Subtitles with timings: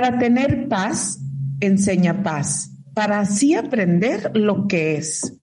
[0.00, 1.20] Para tener paz,
[1.60, 5.38] enseña paz, para así aprender lo que es.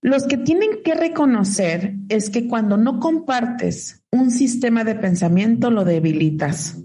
[0.00, 5.84] Los que tienen que reconocer es que cuando no compartes un sistema de pensamiento lo
[5.84, 6.78] debilitas.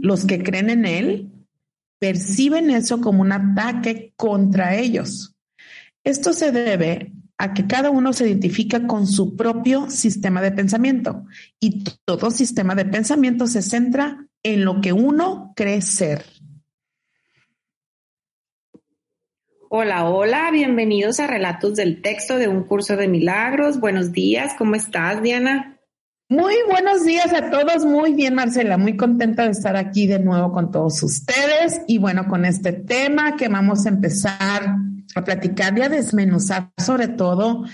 [0.00, 1.30] Los que creen en él
[2.00, 5.36] perciben eso como un ataque contra ellos.
[6.02, 11.24] Esto se debe a que cada uno se identifica con su propio sistema de pensamiento
[11.60, 16.24] y todo sistema de pensamiento se centra en lo que uno cree ser.
[19.68, 23.80] Hola, hola, bienvenidos a Relatos del Texto de un curso de milagros.
[23.80, 25.78] Buenos días, ¿cómo estás, Diana?
[26.28, 30.52] Muy buenos días a todos, muy bien, Marcela, muy contenta de estar aquí de nuevo
[30.52, 34.76] con todos ustedes y bueno, con este tema que vamos a empezar
[35.14, 37.64] a platicar y a desmenuzar sobre todo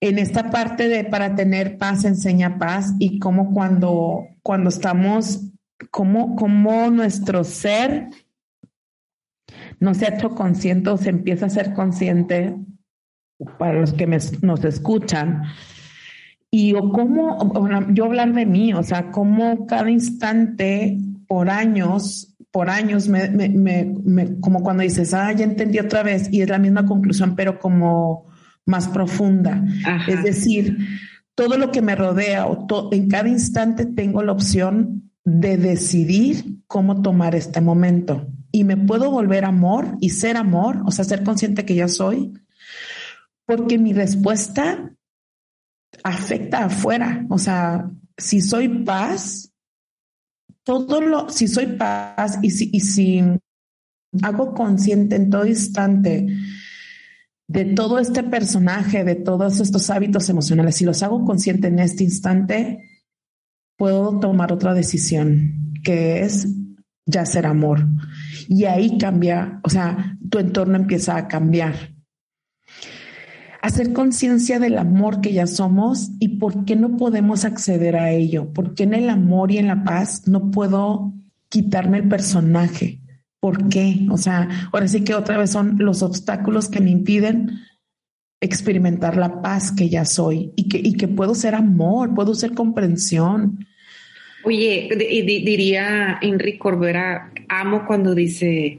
[0.00, 5.53] en esta parte de para tener paz enseña paz y cómo cuando, cuando estamos
[5.90, 8.10] cómo, cómo nuestro ser
[9.80, 12.56] no se ha hecho consciente o se empieza a ser consciente
[13.58, 15.42] para los que nos escuchan.
[16.50, 17.52] Y o cómo,
[17.92, 24.38] yo hablar de mí, o sea, cómo cada instante, por años, por años, me, me,
[24.40, 28.26] como cuando dices, ah, ya entendí otra vez, y es la misma conclusión, pero como
[28.64, 29.64] más profunda.
[30.06, 30.78] Es decir,
[31.34, 37.02] todo lo que me rodea, o en cada instante tengo la opción de decidir cómo
[37.02, 38.26] tomar este momento.
[38.52, 42.34] Y me puedo volver amor y ser amor, o sea, ser consciente que yo soy,
[43.46, 44.94] porque mi respuesta
[46.02, 47.26] afecta afuera.
[47.30, 49.52] O sea, si soy paz,
[50.62, 53.22] todo lo, si soy paz y si, y si
[54.22, 56.26] hago consciente en todo instante
[57.46, 62.04] de todo este personaje, de todos estos hábitos emocionales, si los hago consciente en este
[62.04, 62.93] instante,
[63.76, 66.48] puedo tomar otra decisión, que es
[67.06, 67.86] ya ser amor.
[68.48, 71.94] Y ahí cambia, o sea, tu entorno empieza a cambiar.
[73.62, 78.52] Hacer conciencia del amor que ya somos y por qué no podemos acceder a ello.
[78.52, 81.14] ¿Por qué en el amor y en la paz no puedo
[81.48, 83.00] quitarme el personaje?
[83.40, 84.06] ¿Por qué?
[84.10, 87.58] O sea, ahora sí que otra vez son los obstáculos que me impiden
[88.44, 92.52] experimentar la paz que ya soy y que, y que puedo ser amor, puedo ser
[92.52, 93.66] comprensión.
[94.44, 98.78] Oye, diría Enrique Corbera, amo cuando dice,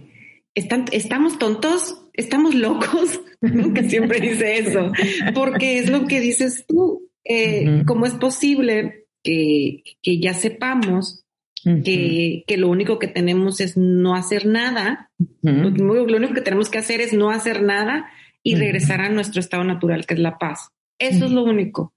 [0.54, 3.20] estamos tontos, estamos locos,
[3.74, 4.92] que siempre dice eso,
[5.34, 11.26] porque es lo que dices tú, eh, ¿cómo es posible que, ya sepamos
[11.64, 15.10] que, lo único que tenemos es no hacer nada,
[15.42, 15.70] lo,
[16.04, 18.06] único que tenemos que hacer es no hacer nada
[18.46, 20.70] y regresar a nuestro estado natural, que es la paz.
[21.00, 21.94] Eso es lo único.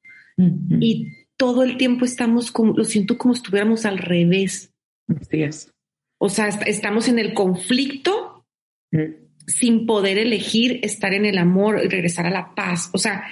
[0.80, 4.72] Y todo el tiempo estamos como, lo siento como estuviéramos al revés.
[5.08, 5.72] Así es.
[6.18, 8.46] O sea, estamos en el conflicto
[9.46, 12.88] sin poder elegir estar en el amor y regresar a la paz.
[12.94, 13.24] O sea,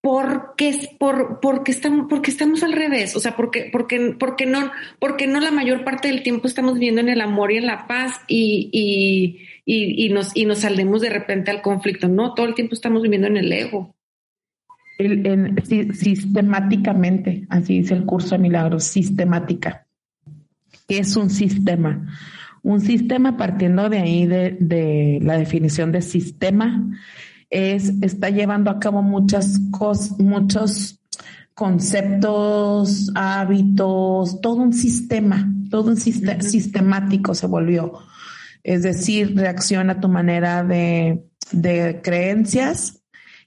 [0.00, 3.14] ¿por qué, por, porque estamos, porque estamos al revés?
[3.16, 7.00] O sea, porque, porque, porque no, porque no la mayor parte del tiempo estamos viviendo
[7.00, 11.10] en el amor y en la paz y, y, y, nos, y nos saldemos de
[11.10, 12.08] repente al conflicto.
[12.08, 13.94] No, todo el tiempo estamos viviendo en el ego.
[15.94, 19.86] Sistemáticamente, así dice el curso de milagros, sistemática.
[20.88, 22.06] Es un sistema.
[22.62, 26.90] Un sistema partiendo de ahí de la definición de sistema
[27.50, 31.00] es, está llevando a cabo muchas cosas, muchos
[31.54, 37.98] conceptos, hábitos, todo un sistema, todo un sistema sistemático se volvió.
[38.62, 43.02] Es decir, reacciona a tu manera de, de creencias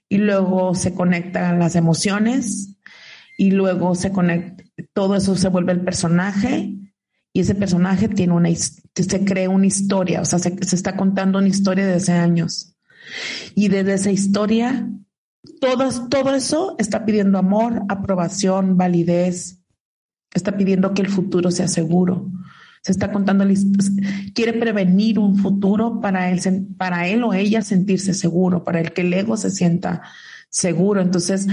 [0.08, 2.76] y luego se conectan las emociones
[3.38, 4.62] y luego se conecta,
[4.92, 6.72] todo eso se vuelve el personaje
[7.32, 11.38] y ese personaje tiene una, se crea una historia, o sea, se, se está contando
[11.38, 12.73] una historia de hace años.
[13.54, 14.88] Y desde esa historia,
[15.60, 19.60] todo, todo eso está pidiendo amor, aprobación, validez,
[20.32, 22.30] está pidiendo que el futuro sea seguro,
[22.82, 23.46] se está contando,
[24.34, 26.40] quiere prevenir un futuro para él,
[26.76, 30.02] para él o ella sentirse seguro, para el que el ego se sienta
[30.50, 31.00] seguro.
[31.00, 31.46] Entonces,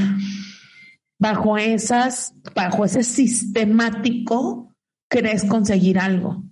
[1.17, 4.75] bajo esas, bajo ese sistemático,
[5.07, 6.43] crees conseguir algo.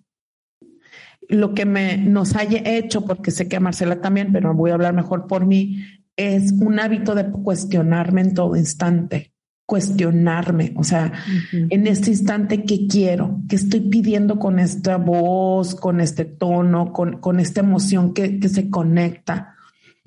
[1.29, 4.73] Lo que me nos haya hecho, porque sé que a Marcela también, pero voy a
[4.73, 5.85] hablar mejor por mí,
[6.17, 9.31] es un hábito de cuestionarme en todo instante
[9.69, 11.13] cuestionarme, o sea,
[11.51, 13.39] en este instante, ¿qué quiero?
[13.47, 18.49] ¿Qué estoy pidiendo con esta voz, con este tono, con, con esta emoción que, que,
[18.49, 19.53] se conecta?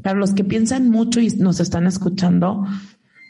[0.02, 2.66] Para los que piensan mucho y nos están escuchando,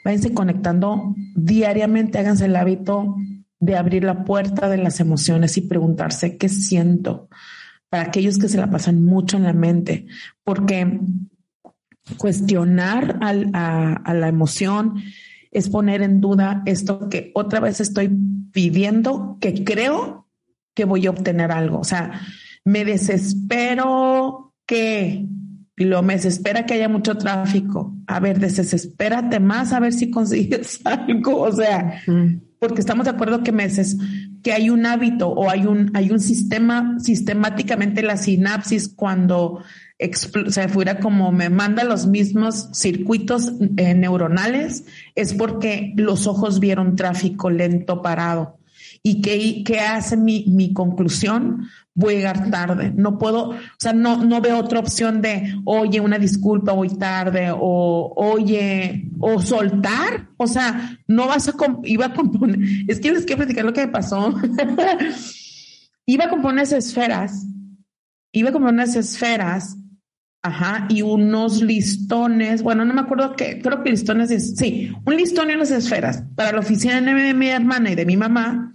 [0.06, 3.14] váyanse conectando diariamente, háganse el hábito
[3.60, 7.28] de abrir la puerta de las emociones y preguntarse qué siento.
[7.92, 10.06] Para aquellos que se la pasan mucho en la mente,
[10.44, 10.98] porque
[12.16, 14.94] cuestionar a, la emoción
[15.50, 18.10] es poner en duda esto que otra vez estoy
[18.50, 20.26] pidiendo, que creo
[20.72, 21.80] que voy a obtener algo.
[21.80, 22.18] O sea,
[22.64, 25.26] me desespero que,
[25.76, 27.94] y lo me desespera que haya mucho tráfico.
[28.06, 31.42] A ver, desespérate más a ver si consigues algo.
[31.42, 32.00] O sea,
[32.62, 33.97] porque estamos de acuerdo que meses,
[34.41, 39.64] que hay un hábito o hay un, hay un sistema, sistemáticamente la sinapsis cuando
[40.49, 44.85] se fuera como me manda los mismos circuitos eh, neuronales,
[45.17, 48.61] es porque los ojos vieron tráfico lento parado.
[49.04, 51.69] ¿Y qué, qué hace mi, mi, conclusión?
[51.93, 52.93] Voy a llegar tarde.
[52.94, 57.50] No puedo, o sea, no, no veo otra opción de, oye, una disculpa, voy tarde,
[57.50, 60.28] o oye, o soltar.
[60.37, 63.87] O sea, no vas a, iba a componer, es que les quiero platicar lo que
[63.87, 64.32] me pasó.
[66.06, 67.44] iba a componer esferas,
[68.31, 69.76] iba a componer esferas
[70.44, 75.16] Ajá, y unos listones, bueno, no me acuerdo qué, creo que listones es, sí, un
[75.16, 78.75] listón y unas esferas para la oficina de mi hermana y de mi mamá,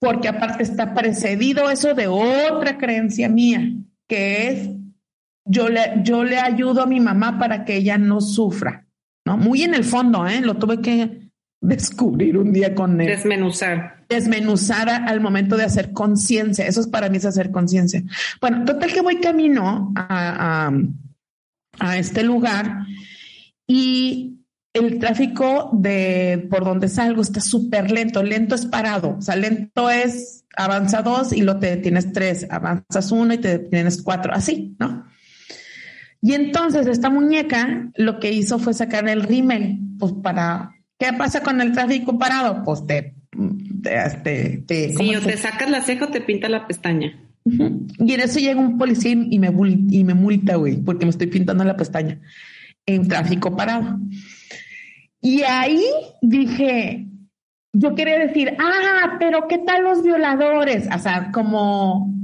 [0.00, 3.72] porque aparte está precedido eso de otra creencia mía,
[4.08, 4.70] que es
[5.46, 8.86] yo le, yo le ayudo a mi mamá para que ella no sufra,
[9.24, 9.36] ¿no?
[9.36, 10.40] Muy en el fondo, ¿eh?
[10.40, 11.26] Lo tuve que
[11.60, 13.08] descubrir un día con él.
[13.08, 14.04] Desmenuzar.
[14.08, 16.66] Desmenuzar al momento de hacer conciencia.
[16.66, 18.02] Eso es para mí es hacer conciencia.
[18.40, 20.70] Bueno, total que voy camino a,
[21.78, 22.86] a, este lugar
[23.66, 24.35] y
[24.76, 28.22] el tráfico de por donde salgo está súper lento.
[28.22, 29.16] Lento es parado.
[29.18, 33.58] O sea, lento es avanza dos y lo te tienes tres, avanzas uno y te
[33.58, 35.04] tienes cuatro, así, ¿no?
[36.22, 41.42] Y entonces esta muñeca lo que hizo fue sacar el rímel, pues para ¿Qué pasa
[41.42, 42.62] con el tráfico parado?
[42.64, 43.14] Pues te...
[43.82, 47.22] te, te, sí, o te sacas la ceja o te pinta la pestaña.
[47.44, 49.52] Y en eso llega un policía y me,
[49.90, 52.18] y me multa, güey, porque me estoy pintando la pestaña
[52.86, 53.98] en tráfico parado.
[55.26, 55.82] Y ahí
[56.22, 57.04] dije,
[57.72, 60.88] yo quería decir, ah, pero ¿qué tal los violadores?
[60.94, 62.14] O sea, como,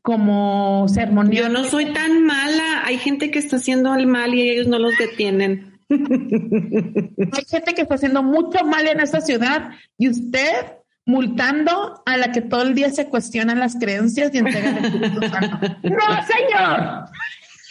[0.00, 1.30] como sermón.
[1.32, 2.82] Yo no soy tan mala.
[2.86, 5.78] Hay gente que está haciendo el mal y ellos no los detienen.
[5.90, 12.32] Hay gente que está haciendo mucho mal en esta ciudad y usted multando a la
[12.32, 15.10] que todo el día se cuestionan las creencias y entregan el
[15.82, 16.06] ¡No,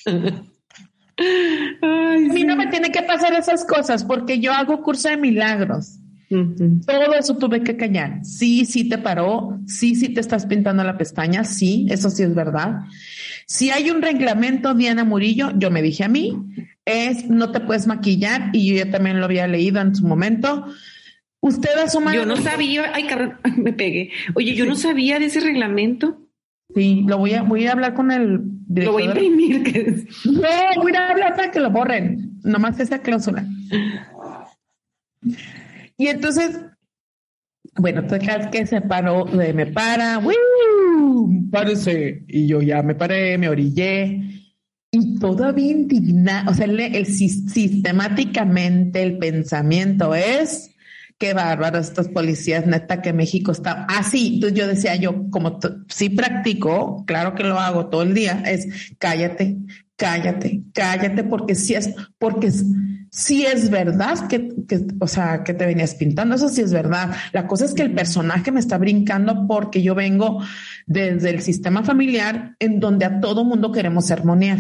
[0.06, 0.44] señor!
[1.82, 6.00] A mí no me tiene que pasar esas cosas porque yo hago curso de milagros.
[6.30, 8.24] Todo eso tuve que callar.
[8.24, 9.60] Sí, sí te paró.
[9.66, 11.44] Sí, sí te estás pintando la pestaña.
[11.44, 12.82] Sí, eso sí es verdad.
[13.48, 16.38] Si hay un reglamento, Diana Murillo, yo me dije a mí,
[16.86, 20.68] es no te puedes maquillar y yo ya también lo había leído en su momento.
[21.42, 22.14] Usted asuma.
[22.14, 23.08] Yo no sabía, ay,
[23.58, 24.12] me pegué.
[24.36, 26.22] Oye, yo no sabía de ese reglamento.
[26.76, 30.08] Sí, lo voy a, voy a hablar con el Lo voy a imprimir.
[30.26, 32.40] No, voy a hablar para que lo borren.
[32.44, 33.46] Nomás esa cláusula.
[35.98, 36.62] Y entonces,
[37.76, 40.22] bueno, total que se paró, me para,
[41.52, 42.24] Parece.
[42.28, 44.22] Y yo ya me paré, me orillé.
[44.92, 50.76] Y todavía indignada, o sea, el, sistemáticamente el pensamiento es
[51.20, 54.36] qué bárbaro estos policías, neta que México está así.
[54.36, 55.60] Entonces yo decía yo, como
[55.90, 59.58] sí practico, claro que lo hago todo el día, es cállate,
[59.98, 62.52] cállate, cállate, porque si es, porque
[63.12, 67.12] si es verdad que, que, o sea, que te venías pintando, eso sí es verdad.
[67.34, 70.42] La cosa es que el personaje me está brincando porque yo vengo
[70.88, 74.60] desde el sistema familiar en donde a todo mundo queremos sermonear,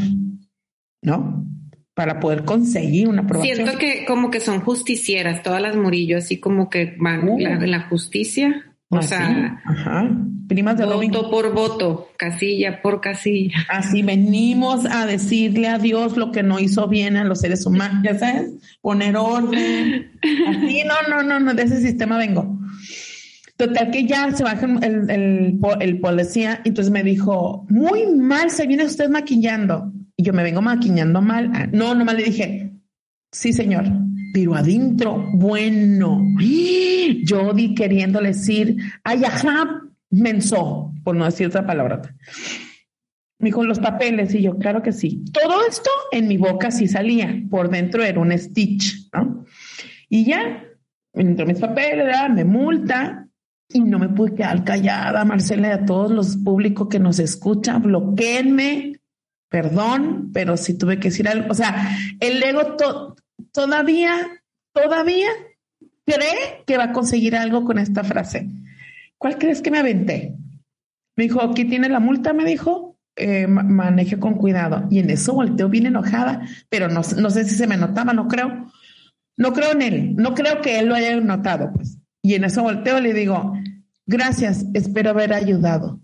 [1.01, 1.45] ¿no?
[1.99, 3.57] Para poder conseguir una aprobación.
[3.57, 7.37] Siento que como que son justicieras, todas las Murillo, así como que van uh.
[7.37, 8.63] en la justicia.
[8.87, 10.09] O ah, sea, Ajá.
[10.47, 13.57] primas de voto por voto, casilla por casilla.
[13.67, 18.01] Así venimos a decirle a Dios lo que no hizo bien a los seres humanos,
[18.01, 20.09] ya sabes, poner orden.
[20.47, 22.57] Así, no, no, no, no, de ese sistema vengo.
[23.57, 28.65] Total que ya se baja el, el, el policía, entonces me dijo, muy mal se
[28.67, 29.91] viene usted maquillando.
[30.19, 31.49] Y yo me vengo maquillando mal.
[31.53, 32.73] Ah, no, nomás le dije,
[33.31, 33.85] sí, señor,
[34.33, 36.21] pero adentro, bueno.
[37.23, 42.01] Yo di queriendo decir, ay, ajá, menso, por no decir otra palabra.
[43.39, 45.23] Me dijo, los papeles, y yo, claro que sí.
[45.31, 49.45] Todo esto en mi boca sí salía, por dentro era un stitch, ¿no?
[50.09, 50.65] Y ya,
[51.13, 53.25] entró mis papeles, me multa,
[53.69, 57.83] y no me pude quedar callada, Marcela, y a todos los públicos que nos escuchan,
[57.83, 58.98] bloqueenme,
[59.49, 61.47] perdón, pero si tuve que decir algo.
[61.49, 62.77] O sea, el ego
[63.51, 64.41] todavía,
[64.73, 65.29] todavía
[66.05, 68.47] cree que va a conseguir algo con esta frase.
[69.17, 70.35] ¿Cuál crees que me aventé?
[71.15, 74.87] Me dijo, aquí tiene la multa, me dijo, eh, maneje con cuidado.
[74.89, 78.27] Y en eso volteó bien enojada, pero no, no sé si se me notaba, no
[78.27, 78.71] creo.
[79.35, 81.97] No creo en él, no creo que él lo haya notado, pues.
[82.21, 83.53] Y en eso volteo y le digo,
[84.05, 86.01] gracias, espero haber ayudado.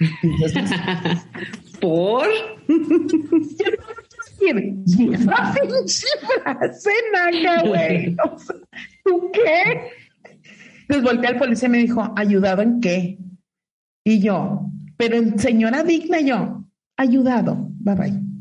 [1.82, 2.26] ¿Por?
[7.64, 8.16] güey.
[9.04, 9.90] ¿Tú qué?
[10.82, 13.18] Entonces volteé al policía y me dijo, ¿ayudado en qué?
[14.04, 16.64] Y yo, pero señora digna, yo,
[16.96, 18.31] ayudado, bye bye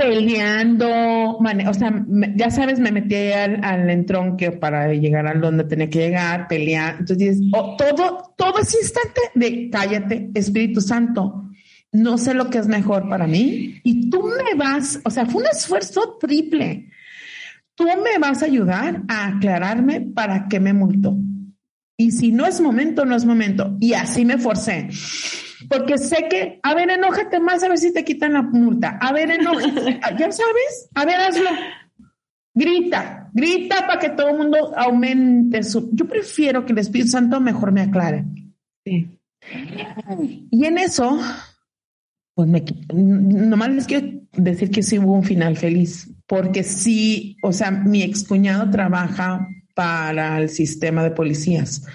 [0.00, 0.88] peleando,
[1.36, 2.04] o sea,
[2.34, 6.96] ya sabes, me metí al, al entronque para llegar a donde tenía que llegar, pelear.
[7.00, 11.44] Entonces, oh, todo, todo ese instante de cállate, Espíritu Santo,
[11.92, 15.42] no sé lo que es mejor para mí y tú me vas, o sea, fue
[15.42, 16.88] un esfuerzo triple.
[17.74, 21.14] Tú me vas a ayudar a aclararme para qué me multó.
[21.98, 23.76] Y si no es momento, no es momento.
[23.80, 24.88] Y así me forcé
[25.68, 28.98] porque sé que, a ver, enójate más a ver si te quitan la multa.
[29.00, 31.50] A ver, enójate, ya sabes, a ver, hazlo.
[32.52, 35.90] Grita, grita para que todo el mundo aumente su.
[35.92, 38.24] Yo prefiero que el Espíritu Santo mejor me aclare.
[38.84, 39.08] Sí.
[40.50, 41.18] Y en eso,
[42.34, 47.52] pues me nomás les quiero decir que sí hubo un final feliz, porque sí, o
[47.52, 51.86] sea, mi excuñado trabaja para el sistema de policías.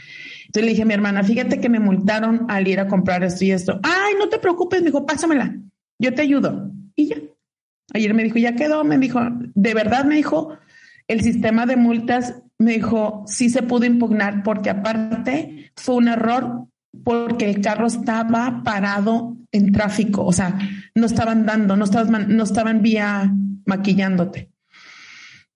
[0.56, 3.44] Entonces le dije a mi hermana, fíjate que me multaron al ir a comprar esto
[3.44, 3.78] y esto.
[3.84, 5.54] Ay, no te preocupes, me dijo, pásamela,
[6.00, 6.72] yo te ayudo.
[6.96, 7.18] Y ya.
[7.94, 9.20] Ayer me dijo, ya quedó, me dijo,
[9.54, 10.58] de verdad me dijo,
[11.10, 16.68] el sistema de multas, me dijo, sí se pudo impugnar porque aparte fue un error
[17.04, 20.58] porque el carro estaba parado en tráfico, o sea,
[20.96, 23.30] no estaban dando, no estaban, no estaban vía
[23.66, 24.50] maquillándote.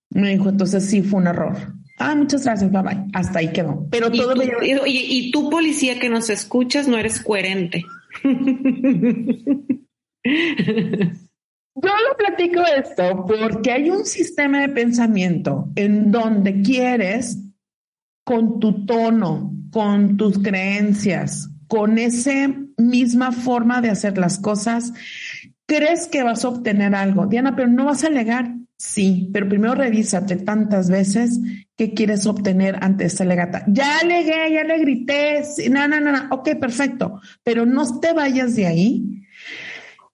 [0.10, 1.79] Me dijo, entonces sí fue un error.
[2.00, 3.06] Ah, muchas gracias, bye bye.
[3.14, 3.86] Hasta ahí quedó.
[3.92, 4.42] Pero todo tú,
[4.86, 7.84] y, tú, policía que nos escuchas, no eres coherente.
[11.82, 17.38] Yo lo platico esto porque hay un sistema de pensamiento en donde quieres,
[18.26, 24.94] con tu tono, con tus creencias, con esa misma forma de hacer las cosas,
[25.66, 27.28] crees que vas a obtener algo.
[27.28, 28.56] Diana, pero no vas a alegar.
[28.82, 31.38] Sí, pero primero revísate tantas veces
[31.76, 33.66] que quieres obtener ante esta legata.
[33.68, 38.56] Ya alegué, ya le grité, no, no, no, no, ok, perfecto, pero no te vayas
[38.56, 39.22] de ahí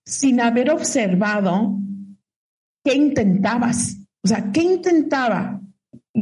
[0.03, 1.77] sin haber observado
[2.83, 3.97] qué intentabas.
[4.23, 5.61] O sea, ¿qué intentaba?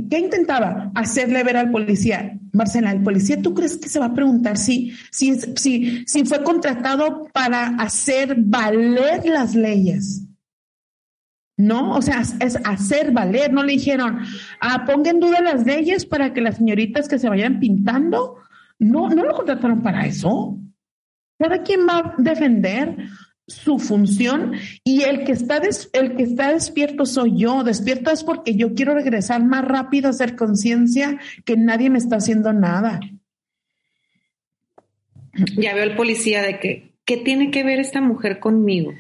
[0.09, 2.37] ¿Qué intentaba hacerle ver al policía?
[2.51, 6.43] Marcela, el policía, ¿tú crees que se va a preguntar si, si, si, si fue
[6.43, 10.22] contratado para hacer valer las leyes?
[11.63, 13.53] No, o sea, es hacer valer.
[13.53, 14.19] No le dijeron,
[14.59, 18.35] ah, ponga en duda las leyes para que las señoritas que se vayan pintando.
[18.79, 20.57] No, no lo contrataron para eso.
[21.39, 22.97] Cada quien va a defender
[23.47, 24.53] su función
[24.83, 25.61] y el que está
[25.93, 27.63] el que está despierto soy yo.
[27.63, 32.17] Despierto es porque yo quiero regresar más rápido a hacer conciencia que nadie me está
[32.17, 32.99] haciendo nada.
[35.55, 38.91] Ya veo al policía de que, ¿qué tiene que ver esta mujer conmigo?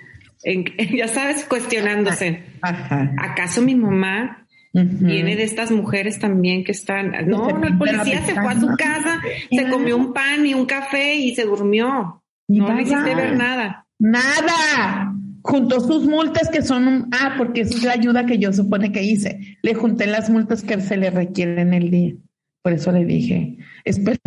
[0.95, 2.43] Ya sabes, cuestionándose.
[2.61, 7.11] ¿Acaso mi mamá viene de estas mujeres también que están?
[7.27, 9.21] No, no, el policía se fue a su casa,
[9.51, 12.23] se comió un pan y un café y se durmió.
[12.47, 13.85] No le hiciste ver nada.
[13.99, 15.13] Nada.
[15.41, 17.09] Juntó sus multas que son un...
[17.11, 19.57] Ah, porque esa es la ayuda que yo supone que hice.
[19.61, 22.13] Le junté las multas que se le requieren el día.
[22.61, 24.19] Por eso le dije, espera.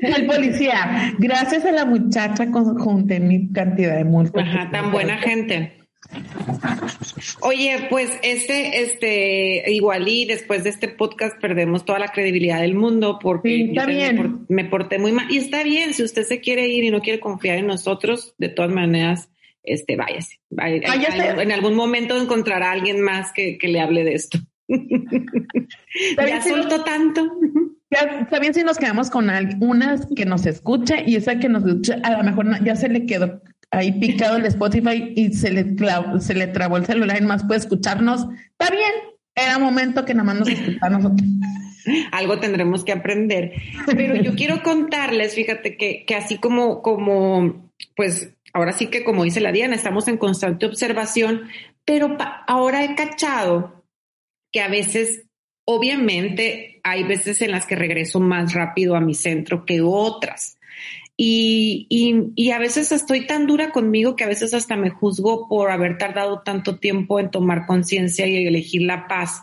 [0.00, 4.44] El policía, gracias a la muchacha conjunté mi cantidad de multas.
[4.46, 5.82] Ajá, tan buena gente.
[7.40, 12.74] Oye, pues este, este, igual y después de este podcast perdemos toda la credibilidad del
[12.74, 14.44] mundo porque está bien.
[14.48, 15.30] Me, porté muy mal.
[15.30, 18.48] Y está bien, si usted se quiere ir y no quiere confiar en nosotros, de
[18.48, 19.30] todas maneras,
[19.62, 20.40] este, váyase.
[20.50, 21.42] váyase.
[21.42, 24.38] En algún momento encontrará a alguien más que, que le hable de esto.
[24.68, 27.30] ya soltó tanto.
[28.20, 31.98] Está bien si nos quedamos con algunas que nos escucha y esa que nos escucha,
[32.02, 35.76] a lo mejor ya se le quedó ahí picado el Spotify y se le,
[36.20, 38.26] se le trabó el celular y más puede escucharnos.
[38.58, 38.92] Está bien,
[39.34, 41.28] era momento que nada más nos escuchara nosotros.
[42.12, 43.52] Algo tendremos que aprender.
[43.86, 49.24] Pero yo quiero contarles, fíjate que, que así como, como, pues ahora sí que como
[49.24, 51.48] dice la Diana, estamos en constante observación,
[51.84, 53.84] pero ahora he cachado
[54.52, 55.24] que a veces,
[55.64, 60.58] obviamente, hay veces en las que regreso más rápido a mi centro que otras.
[61.16, 65.46] Y, y, y, a veces estoy tan dura conmigo que a veces hasta me juzgo
[65.46, 69.42] por haber tardado tanto tiempo en tomar conciencia y elegir la paz.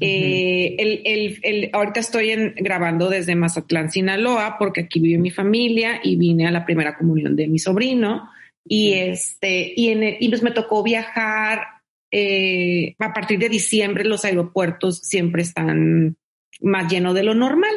[0.00, 5.30] Eh, el, el, el, ahorita estoy en, grabando desde Mazatlán, Sinaloa, porque aquí vive mi
[5.30, 8.28] familia y vine a la primera comunión de mi sobrino.
[8.64, 11.62] Y este, y, en y pues me tocó viajar.
[12.10, 16.16] Eh, a partir de diciembre, los aeropuertos siempre están
[16.60, 17.70] más lleno de lo normal.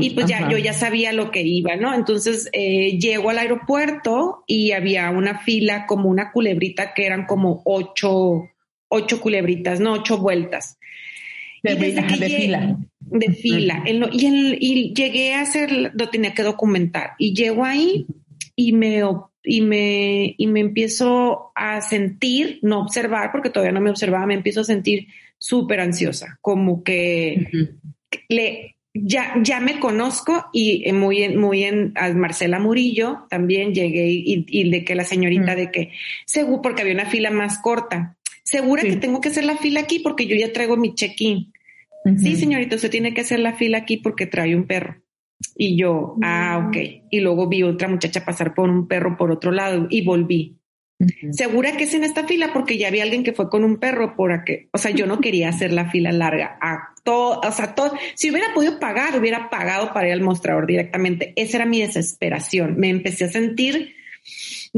[0.00, 1.94] Y pues ya yo ya sabía lo que iba, ¿no?
[1.94, 7.62] Entonces eh, llego al aeropuerto y había una fila como una culebrita que eran como
[7.64, 8.50] ocho,
[8.88, 10.78] ocho culebritas, no ocho vueltas.
[11.62, 12.76] De, fila.
[13.00, 13.84] De fila.
[13.86, 17.12] y, y llegué a hacer, lo tenía que documentar.
[17.18, 18.06] Y llego ahí
[18.54, 19.02] y me,
[19.42, 24.34] y me, y me empiezo a sentir, no observar, porque todavía no me observaba, me
[24.34, 27.48] empiezo a sentir súper ansiosa, como que
[28.28, 34.08] le, ya, ya me conozco y muy en, muy en a Marcela Murillo también llegué
[34.08, 35.90] y, de que la señorita de que,
[36.24, 39.98] seguro, porque había una fila más corta, segura que tengo que hacer la fila aquí
[39.98, 41.52] porque yo ya traigo mi check-in.
[42.18, 45.02] Sí, señorita, usted tiene que hacer la fila aquí porque trae un perro.
[45.56, 46.68] Y yo, ah, mm.
[46.68, 46.76] ok.
[47.10, 50.58] Y luego vi otra muchacha pasar por un perro por otro lado y volví.
[51.32, 54.14] Segura que es en esta fila porque ya había alguien que fue con un perro
[54.14, 54.68] por aquí.
[54.72, 56.56] O sea, yo no quería hacer la fila larga.
[56.60, 57.94] A todo, o sea, todo.
[58.14, 61.32] Si hubiera podido pagar, hubiera pagado para ir al mostrador directamente.
[61.36, 62.78] Esa era mi desesperación.
[62.78, 63.94] Me empecé a sentir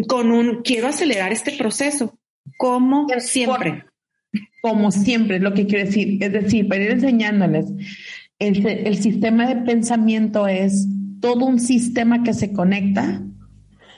[0.08, 2.18] con un quiero acelerar este proceso,
[2.56, 3.84] como siempre.
[4.62, 6.22] Como siempre, lo que quiero decir.
[6.22, 7.66] Es decir, para ir enseñándoles,
[8.38, 10.88] el, el sistema de pensamiento es
[11.20, 13.22] todo un sistema que se conecta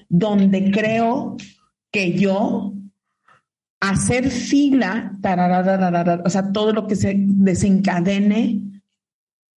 [0.09, 1.37] donde creo
[1.93, 2.75] que yo
[3.81, 5.17] hacer fila,
[6.25, 8.83] o sea, todo lo que se desencadene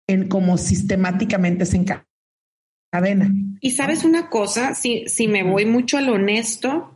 [0.07, 3.31] en como sistemáticamente se encadena.
[3.61, 6.93] Y sabes una cosa, si, si me voy mucho al honesto,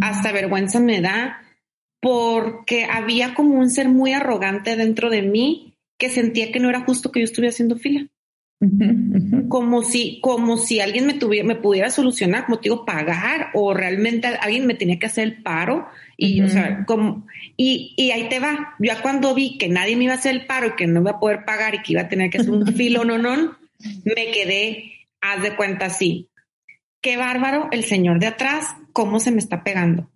[0.00, 1.38] hasta vergüenza me da,
[2.00, 6.80] porque había como un ser muy arrogante dentro de mí que sentía que no era
[6.80, 8.08] justo que yo estuviera haciendo fila.
[9.48, 13.72] Como si, como si alguien me tuviera, me pudiera solucionar, como te digo, pagar o
[13.72, 15.86] realmente alguien me tenía que hacer el paro
[16.18, 18.74] y, o sea, como, y, y ahí te va.
[18.78, 21.12] Ya cuando vi que nadie me iba a hacer el paro y que no iba
[21.12, 23.56] a poder pagar y que iba a tener que hacer un filo, no, no,
[24.04, 24.92] me quedé,
[25.22, 26.28] haz de cuenta así.
[27.00, 30.10] Qué bárbaro el señor de atrás, cómo se me está pegando.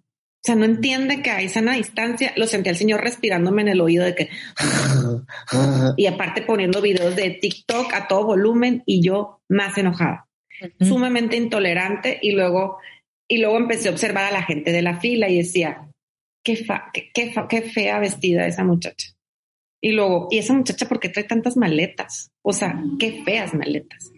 [0.44, 2.34] O sea, no entiende que a esa distancia.
[2.36, 4.28] Lo sentía el señor respirándome en el oído de que
[5.96, 10.28] y aparte poniendo videos de TikTok a todo volumen y yo más enojada,
[10.80, 12.76] sumamente intolerante y luego
[13.26, 15.88] y luego empecé a observar a la gente de la fila y decía,
[16.44, 19.14] qué, qué, qué fea vestida esa muchacha.
[19.80, 22.32] Y luego, ¿y esa muchacha por qué trae tantas maletas?
[22.42, 24.13] O sea, qué feas maletas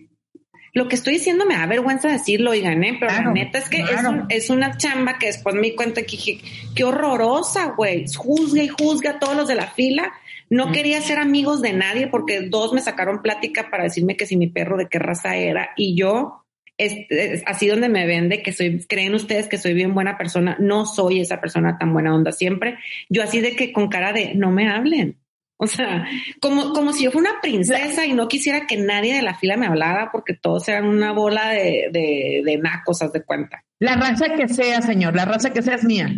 [0.76, 2.98] lo que estoy diciendo me da vergüenza decirlo, oigan, ¿eh?
[3.00, 3.82] pero la neta es que
[4.28, 6.38] es, una chamba que después me di cuenta que dije,
[6.74, 10.12] qué horrorosa, güey, juzga y juzga a todos los de la fila.
[10.50, 10.72] No mm.
[10.72, 14.48] quería ser amigos de nadie porque dos me sacaron plática para decirme que si mi
[14.48, 16.44] perro de qué raza era y yo
[16.76, 20.84] es, así donde me vende que soy, creen ustedes que soy bien buena persona, no
[20.84, 22.76] soy esa persona tan buena onda siempre.
[23.08, 25.16] Yo así de que con cara de no me hablen.
[25.58, 26.06] O sea,
[26.40, 29.56] como, como si yo fuera una princesa y no quisiera que nadie de la fila
[29.56, 33.64] me hablara porque todos eran una bola de, de, de nacos, de cuenta.
[33.78, 36.14] La raza que sea, señor, la raza que sea es mía,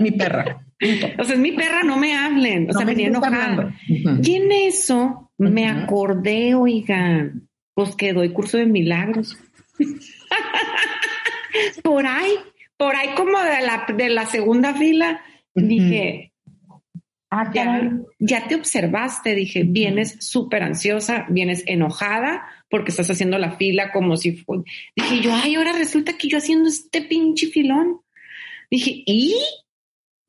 [0.00, 0.66] mi perra.
[1.18, 2.68] o sea, es mi perra, no me hablen.
[2.68, 3.74] O sea, me venía enojada.
[3.88, 9.38] Y en eso me acordé, oigan, pues que doy curso de milagros.
[11.82, 12.32] por ahí,
[12.76, 15.20] por ahí como de la, de la segunda fila,
[15.54, 16.32] dije,
[17.38, 17.50] Ah,
[18.18, 24.16] ya, te observaste, dije, vienes súper ansiosa, vienes enojada porque estás haciendo la fila como
[24.16, 24.30] si.
[24.96, 28.00] Dije yo, ay, ahora resulta que yo haciendo este pinche filón.
[28.70, 29.34] Dije, ¿y?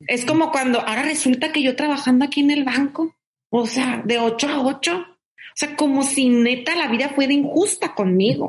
[0.00, 3.16] Es como cuando ahora resulta que yo trabajando aquí en el banco,
[3.50, 4.98] o sea, de 8 a 8.
[4.98, 5.06] O
[5.54, 8.48] sea, como si neta la vida fuera injusta conmigo.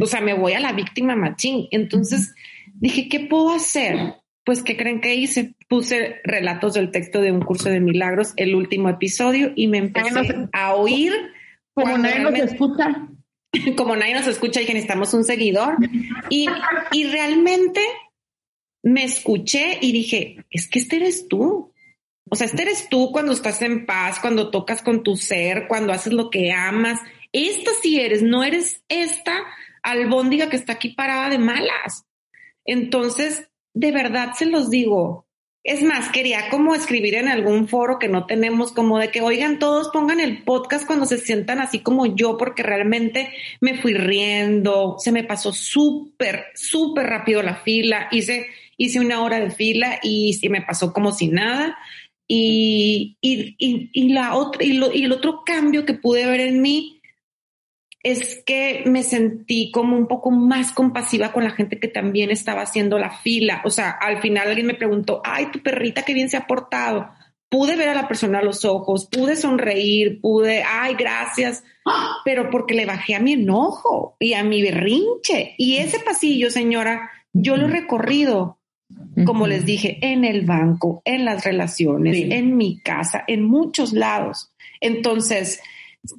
[0.00, 1.66] O sea, me voy a la víctima machín.
[1.72, 2.34] Entonces
[2.72, 4.21] dije, ¿qué puedo hacer?
[4.44, 5.54] Pues, ¿qué creen que hice?
[5.72, 10.46] puse relatos del texto de un curso de milagros, el último episodio, y me empecé
[10.52, 11.14] a oír.
[11.72, 13.08] Como nadie nos escucha.
[13.78, 15.76] Como nadie nos escucha, dije, necesitamos un seguidor.
[16.28, 16.46] Y,
[16.92, 17.80] y realmente
[18.82, 21.72] me escuché y dije, es que este eres tú.
[22.28, 25.94] O sea, este eres tú cuando estás en paz, cuando tocas con tu ser, cuando
[25.94, 27.00] haces lo que amas.
[27.32, 29.38] Esta sí eres, no eres esta
[29.82, 32.04] albóndiga que está aquí parada de malas.
[32.66, 35.26] Entonces, de verdad se los digo.
[35.64, 39.60] Es más, quería como escribir en algún foro que no tenemos, como de que, oigan,
[39.60, 44.96] todos pongan el podcast cuando se sientan así como yo, porque realmente me fui riendo,
[44.98, 50.36] se me pasó súper, súper rápido la fila, hice, hice una hora de fila y,
[50.40, 51.78] y me pasó como si nada.
[52.26, 53.56] Y, y,
[53.92, 57.01] y, la otra, y, lo, y el otro cambio que pude ver en mí
[58.02, 62.62] es que me sentí como un poco más compasiva con la gente que también estaba
[62.62, 63.62] haciendo la fila.
[63.64, 67.10] O sea, al final alguien me preguntó, ay, tu perrita, qué bien se ha portado.
[67.48, 71.62] Pude ver a la persona a los ojos, pude sonreír, pude, ay, gracias,
[72.24, 75.54] pero porque le bajé a mi enojo y a mi berrinche.
[75.56, 78.58] Y ese pasillo, señora, yo lo he recorrido,
[79.24, 84.52] como les dije, en el banco, en las relaciones, en mi casa, en muchos lados.
[84.80, 85.60] Entonces,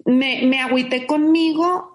[0.06, 1.94] me, me agüité conmigo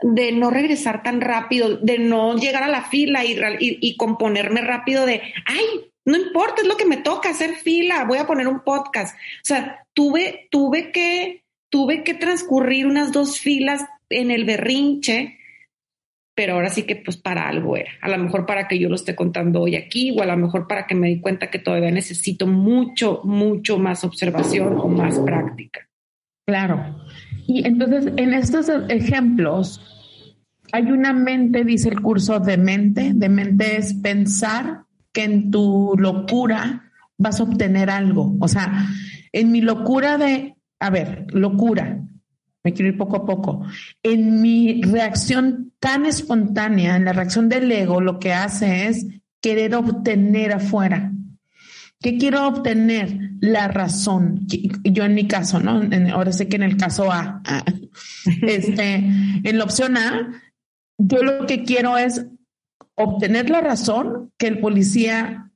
[0.00, 5.06] de no regresar tan rápido, de no llegar a la fila y, y, componerme rápido
[5.06, 5.64] de, ay,
[6.04, 9.16] no importa, es lo que me toca, hacer fila, voy a poner un podcast.
[9.16, 15.38] O sea, tuve, tuve que, tuve que transcurrir unas dos filas en el berrinche,
[16.34, 17.92] pero ahora sí que pues para algo era.
[18.02, 20.66] A lo mejor para que yo lo esté contando hoy aquí, o a lo mejor
[20.66, 25.88] para que me di cuenta que todavía necesito mucho, mucho más observación o más práctica.
[26.46, 27.03] Claro.
[27.46, 29.80] Y entonces, en estos ejemplos,
[30.72, 33.12] hay una mente, dice el curso de mente.
[33.14, 38.36] De mente es pensar que en tu locura vas a obtener algo.
[38.40, 38.86] O sea,
[39.32, 42.00] en mi locura de, a ver, locura,
[42.64, 43.64] me quiero ir poco a poco.
[44.02, 49.06] En mi reacción tan espontánea, en la reacción del ego, lo que hace es
[49.40, 51.12] querer obtener afuera.
[52.04, 53.30] ¿Qué quiero obtener?
[53.40, 54.46] La razón.
[54.46, 55.80] Yo en mi caso, ¿no?
[56.12, 57.42] ahora sé que en el caso A,
[58.42, 60.42] este, en la opción A,
[60.98, 62.26] yo lo que quiero es
[62.94, 65.50] obtener la razón, que el policía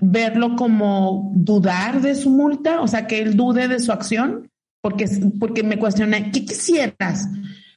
[0.00, 4.50] verlo como dudar de su multa, o sea, que él dude de su acción,
[4.80, 5.04] porque,
[5.38, 7.28] porque me cuestiona, ¿qué quisieras?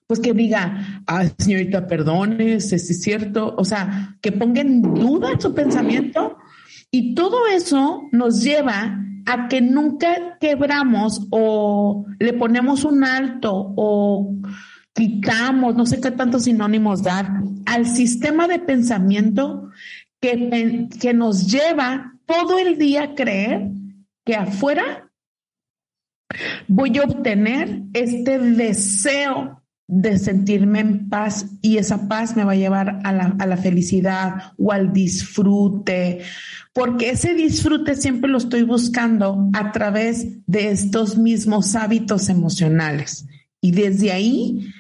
[0.08, 5.38] Pues que diga, ah, señorita, perdone, si es cierto, o sea, que ponga en duda
[5.38, 6.38] su pensamiento
[6.98, 14.34] y todo eso nos lleva a que nunca quebramos o le ponemos un alto o
[14.94, 19.72] quitamos, no sé qué tantos sinónimos dar, al sistema de pensamiento
[20.22, 23.72] que, que nos lleva todo el día a creer
[24.24, 25.12] que afuera
[26.70, 32.58] voy a obtener este deseo de sentirme en paz y esa paz me va a
[32.58, 36.22] llevar a la, a la, felicidad o al disfrute,
[36.74, 43.28] porque ese disfrute siempre lo estoy buscando a través de estos mismos hábitos emocionales.
[43.62, 44.74] Y desde ahí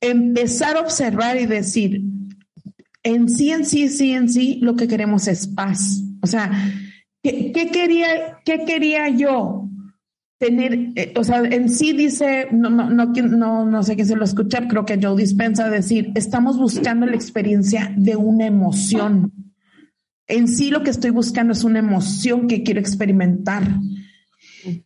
[0.00, 2.02] empezar a observar y decir,
[3.02, 6.02] en sí, en sí, sí, en sí, lo que queremos es paz.
[6.20, 6.50] O sea,
[7.22, 9.65] ¿qué, qué quería, qué quería yo?
[10.38, 14.16] Tener, eh, o sea, en sí dice, no, no, no, no, no sé quién se
[14.16, 19.32] lo escucha, creo que Joe dispensa decir, estamos buscando la experiencia de una emoción.
[20.26, 23.62] En sí lo que estoy buscando es una emoción que quiero experimentar.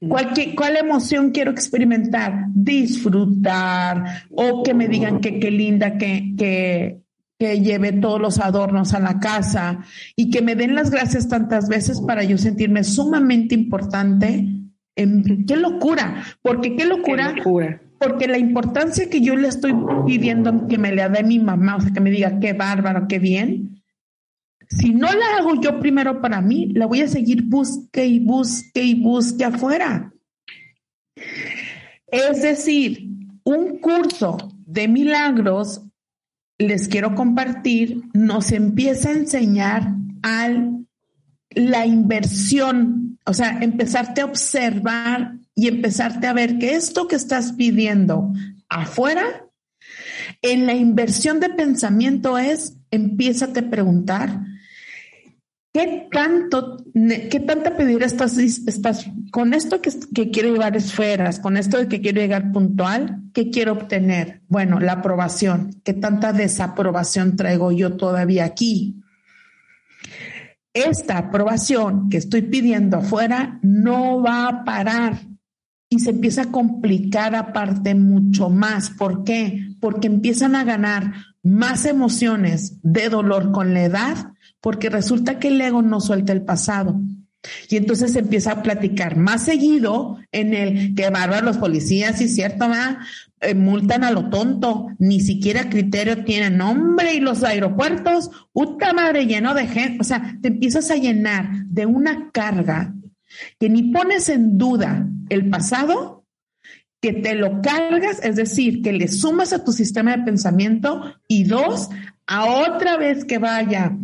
[0.07, 2.45] ¿Cuál, ¿Cuál, emoción quiero experimentar?
[2.53, 7.01] Disfrutar o que me digan que qué linda que, que,
[7.39, 9.79] que lleve todos los adornos a la casa
[10.15, 14.60] y que me den las gracias tantas veces para yo sentirme sumamente importante
[15.47, 17.35] qué locura, porque qué locura,
[17.99, 19.75] porque la importancia que yo le estoy
[20.07, 23.19] pidiendo que me le dé mi mamá, o sea, que me diga qué bárbaro, qué
[23.19, 23.83] bien,
[24.69, 28.83] si no la hago yo primero para mí, la voy a seguir busque y busque
[28.83, 30.13] y busque afuera.
[32.07, 33.09] Es decir,
[33.45, 34.37] un curso
[34.67, 35.83] de milagros,
[36.59, 40.87] les quiero compartir, nos empieza a enseñar al
[41.51, 47.53] la inversión, o sea, empezarte a observar y empezarte a ver que esto que estás
[47.53, 48.33] pidiendo
[48.69, 49.47] afuera,
[50.43, 54.41] en la inversión de pensamiento es, empieza a preguntar,
[55.73, 61.57] ¿qué tanto, qué tanta pedir estás, estás con esto que, que quiero llevar esferas, con
[61.57, 64.41] esto de que quiero llegar puntual, qué quiero obtener?
[64.49, 69.00] Bueno, la aprobación, ¿qué tanta desaprobación traigo yo todavía aquí?
[70.75, 75.19] Esta aprobación que estoy pidiendo afuera no va a parar
[75.89, 78.91] y se empieza a complicar aparte mucho más.
[78.91, 79.75] ¿Por qué?
[79.81, 85.61] Porque empiezan a ganar más emociones de dolor con la edad, porque resulta que el
[85.61, 87.01] ego no suelta el pasado.
[87.69, 92.67] Y entonces empieza a platicar más seguido en el que bárbaro los policías, y cierto,
[93.41, 96.59] eh, multan a lo tonto, ni siquiera criterio tienen.
[96.59, 101.65] Nombre y los aeropuertos, puta madre, lleno de gente, o sea, te empiezas a llenar
[101.67, 102.95] de una carga
[103.59, 106.27] que ni pones en duda el pasado,
[107.01, 111.45] que te lo cargas, es decir, que le sumas a tu sistema de pensamiento y
[111.45, 111.89] dos,
[112.27, 113.97] a otra vez que vaya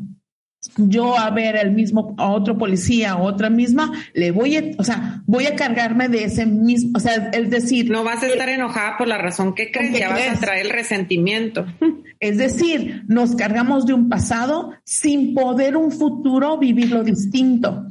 [0.76, 4.84] yo a ver el mismo, a otro policía o otra misma, le voy a, o
[4.84, 7.90] sea, voy a cargarme de ese mismo, o sea, es decir.
[7.90, 10.72] No vas a estar enojada por la razón que crees, ya vas a traer el
[10.72, 11.66] resentimiento.
[12.18, 17.84] Es decir, nos cargamos de un pasado sin poder un futuro vivirlo distinto.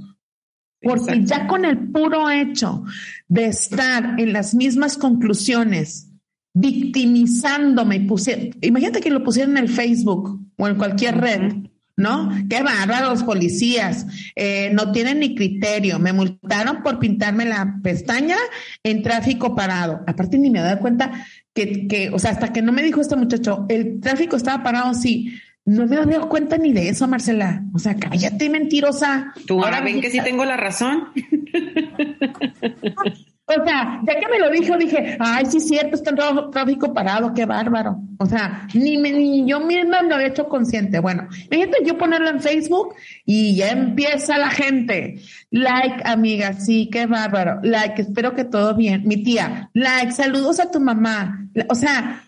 [0.81, 2.83] Porque ya con el puro hecho
[3.27, 6.11] de estar en las mismas conclusiones,
[6.55, 11.53] victimizándome, puse, imagínate que lo pusieran en el Facebook o en cualquier red
[11.97, 12.29] ¿no?
[12.49, 14.05] Qué bárbaro los policías,
[14.35, 18.37] eh, no tienen ni criterio, me multaron por pintarme la pestaña
[18.83, 20.01] en tráfico parado.
[20.07, 23.15] Aparte ni me dado cuenta que, que, o sea, hasta que no me dijo este
[23.15, 25.39] muchacho, el tráfico estaba parado, sí.
[25.63, 27.63] No me he dado cuenta ni de eso, Marcela.
[27.73, 29.33] O sea, cállate, mentirosa.
[29.47, 31.07] Tú ahora ven que sí tengo la razón.
[33.47, 37.31] O sea, ya que me lo dijo, dije, ay, sí, cierto, está en tráfico parado,
[37.35, 37.99] qué bárbaro.
[38.17, 40.99] O sea, ni, me, ni yo misma me había hecho consciente.
[40.99, 45.21] Bueno, imagínate yo ponerlo en Facebook y ya empieza la gente.
[45.51, 47.59] Like, amiga, sí, qué bárbaro.
[47.61, 49.03] Like, espero que todo bien.
[49.05, 51.47] Mi tía, like, saludos a tu mamá.
[51.69, 52.23] O sea,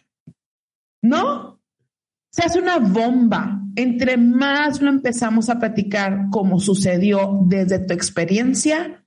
[1.01, 1.59] ¿no?
[2.29, 3.61] Se hace una bomba.
[3.75, 9.03] Entre más lo empezamos a platicar como sucedió desde tu experiencia,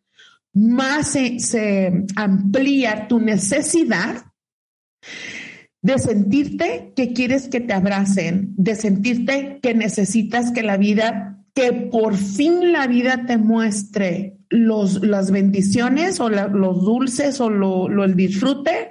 [0.53, 4.25] más se, amplía tu necesidad
[5.83, 11.73] de sentirte que quieres que te abracen, de sentirte que necesitas que la vida, que
[11.73, 18.15] por fin la vida te muestre los, las bendiciones o los dulces o lo, el
[18.15, 18.91] disfrute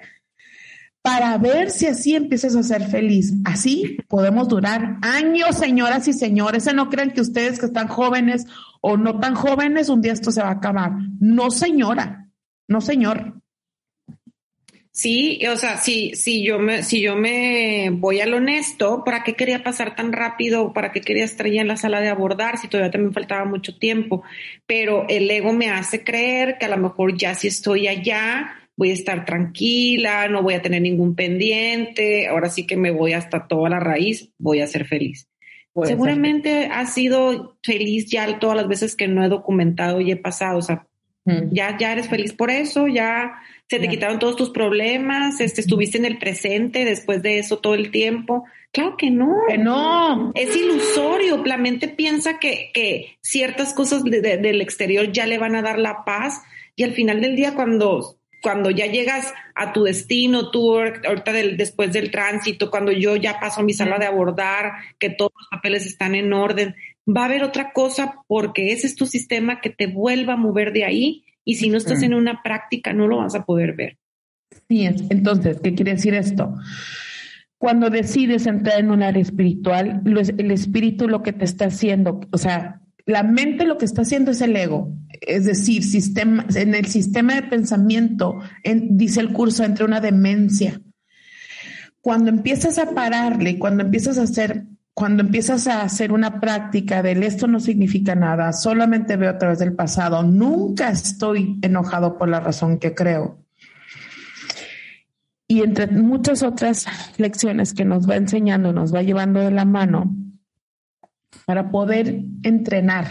[1.02, 3.34] para ver si así empiezas a ser feliz.
[3.46, 6.72] Así podemos durar años, señoras y señores.
[6.74, 8.46] No crean que ustedes que están jóvenes
[8.82, 10.92] o no tan jóvenes, un día esto se va a acabar.
[11.20, 12.30] No, señora,
[12.68, 13.40] no, señor.
[14.92, 16.12] Sí, o sea, si,
[16.44, 20.74] yo me, si yo me voy al honesto, ¿para qué quería pasar tan rápido?
[20.74, 23.78] ¿Para qué quería estar ya en la sala de abordar si todavía también faltaba mucho
[23.78, 24.24] tiempo?
[24.66, 28.92] Pero el ego me hace creer que a lo mejor ya si estoy allá, voy
[28.92, 33.46] a estar tranquila, no voy a tener ningún pendiente, ahora sí que me voy hasta
[33.46, 35.28] toda la raíz, voy a ser feliz.
[35.84, 40.60] Seguramente has sido feliz ya todas las veces que no he documentado y he pasado,
[40.60, 40.88] o sea,
[41.26, 41.52] mm.
[41.52, 43.34] ya, ya eres feliz por eso, ya
[43.68, 47.76] se te quitaron todos tus problemas, este, estuviste en el presente después de eso todo
[47.76, 48.46] el tiempo.
[48.72, 49.36] Claro que no.
[49.50, 50.32] Que no.
[50.36, 51.44] Es ilusorio.
[51.46, 56.04] La mente piensa que, que ciertas cosas del exterior ya le van a dar la
[56.06, 56.42] paz
[56.76, 61.58] y al final del día cuando cuando ya llegas a tu destino, tú ahorita del,
[61.58, 65.48] después del tránsito, cuando yo ya paso a mi sala de abordar, que todos los
[65.50, 66.76] papeles están en orden,
[67.08, 70.74] va a haber otra cosa porque ese es tu sistema que te vuelva a mover
[70.74, 73.98] de ahí y si no estás en una práctica no lo vas a poder ver.
[74.68, 76.54] Sí, entonces, ¿qué quiere decir esto?
[77.58, 82.38] Cuando decides entrar en un área espiritual, el espíritu lo que te está haciendo, o
[82.38, 86.86] sea, la mente lo que está haciendo es el ego, es decir, sistema, en el
[86.86, 90.82] sistema de pensamiento, dice el curso, entre una demencia.
[92.02, 97.24] Cuando empiezas a pararle, cuando empiezas a hacer, cuando empiezas a hacer una práctica del
[97.24, 102.40] esto no significa nada, solamente veo a través del pasado, nunca estoy enojado por la
[102.40, 103.44] razón que creo.
[105.48, 106.86] Y entre muchas otras
[107.18, 110.16] lecciones que nos va enseñando, nos va llevando de la mano,
[111.50, 113.08] para poder entrenar.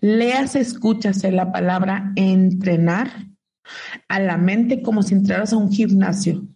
[0.00, 3.28] Leas, escuchas la palabra entrenar
[4.08, 6.48] a la mente como si entraras a un gimnasio.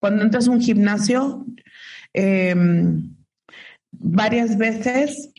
[0.00, 1.46] Cuando entras a un gimnasio,
[2.12, 3.14] em,
[3.92, 5.32] varias veces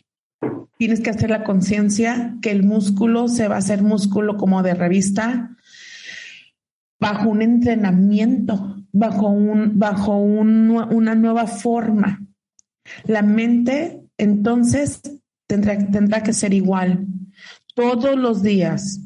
[0.78, 4.72] tienes que hacer la conciencia que el músculo se va a hacer músculo como de
[4.72, 5.54] revista
[6.98, 12.26] bajo un entrenamiento, bajo, un, bajo una nueva forma.
[13.04, 15.00] La mente entonces
[15.46, 17.06] tendrá, tendrá que ser igual.
[17.74, 19.00] Todos los días,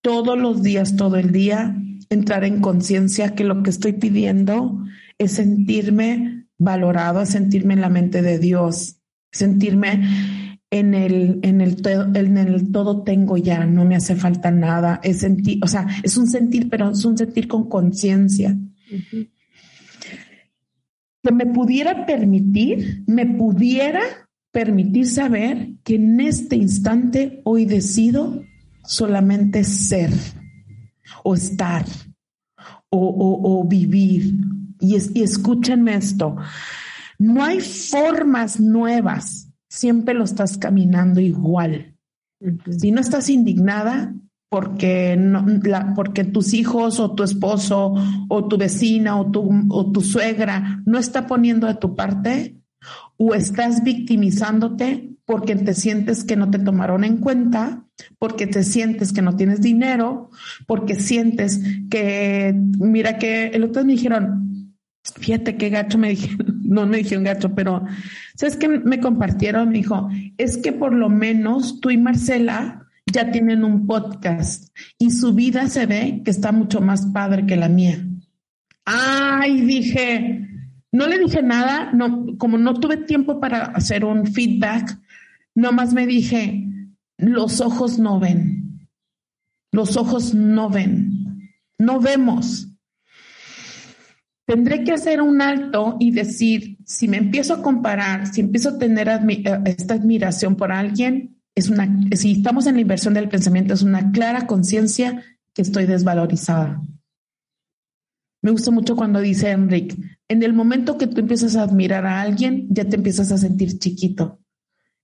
[0.00, 1.76] todos los días, todo el día,
[2.10, 4.84] entrar en conciencia que lo que estoy pidiendo
[5.18, 8.96] es sentirme valorado, es sentirme en la mente de Dios,
[9.30, 10.02] sentirme
[10.70, 15.20] en el, en el, en el todo tengo ya, no me hace falta nada, es
[15.20, 18.56] sentir, o sea, es un sentir, pero es un sentir con conciencia.
[21.22, 24.00] Que me pudiera permitir, me pudiera
[24.52, 28.44] permitir saber que en este instante hoy decido
[28.84, 30.10] solamente ser
[31.24, 31.84] o estar
[32.90, 34.34] o, vivir.
[34.78, 36.36] Y, y escúchenme esto,
[37.18, 41.96] no hay formas nuevas siempre lo estás caminando igual.
[42.78, 44.14] Si no estás indignada
[44.50, 45.46] porque, no,
[45.94, 47.94] porque tus hijos o tu esposo
[48.28, 52.60] o tu vecina o tu, o tu suegra no está poniendo de tu parte,
[53.16, 57.84] o estás victimizándote porque te sientes que no te tomaron en cuenta,
[58.18, 60.30] porque te sientes que no tienes dinero,
[60.66, 66.86] porque sientes que, mira que el otro me dijeron, fíjate qué gacho me dijeron, no
[66.86, 67.84] me dijeron gacho, pero
[68.34, 69.68] ¿sabes qué me compartieron?
[69.68, 75.10] Me dijo, es que por lo menos tú y Marcela ya tienen un podcast y
[75.10, 78.04] su vida se ve que está mucho más padre que la mía.
[78.84, 80.51] Ay, dije,
[80.92, 84.98] no le dije nada, no, como no tuve tiempo para hacer un feedback,
[85.54, 86.66] nomás me dije,
[87.16, 88.88] los ojos no ven,
[89.72, 92.68] los ojos no ven, no vemos.
[94.46, 98.78] Tendré que hacer un alto y decir, si me empiezo a comparar, si empiezo a
[98.78, 103.72] tener eh, esta admiración por alguien, es una, si estamos en la inversión del pensamiento,
[103.72, 105.22] es una clara conciencia
[105.54, 106.82] que estoy desvalorizada.
[108.42, 109.96] Me gusta mucho cuando dice Enrique,
[110.32, 113.78] en el momento que tú empiezas a admirar a alguien, ya te empiezas a sentir
[113.78, 114.40] chiquito.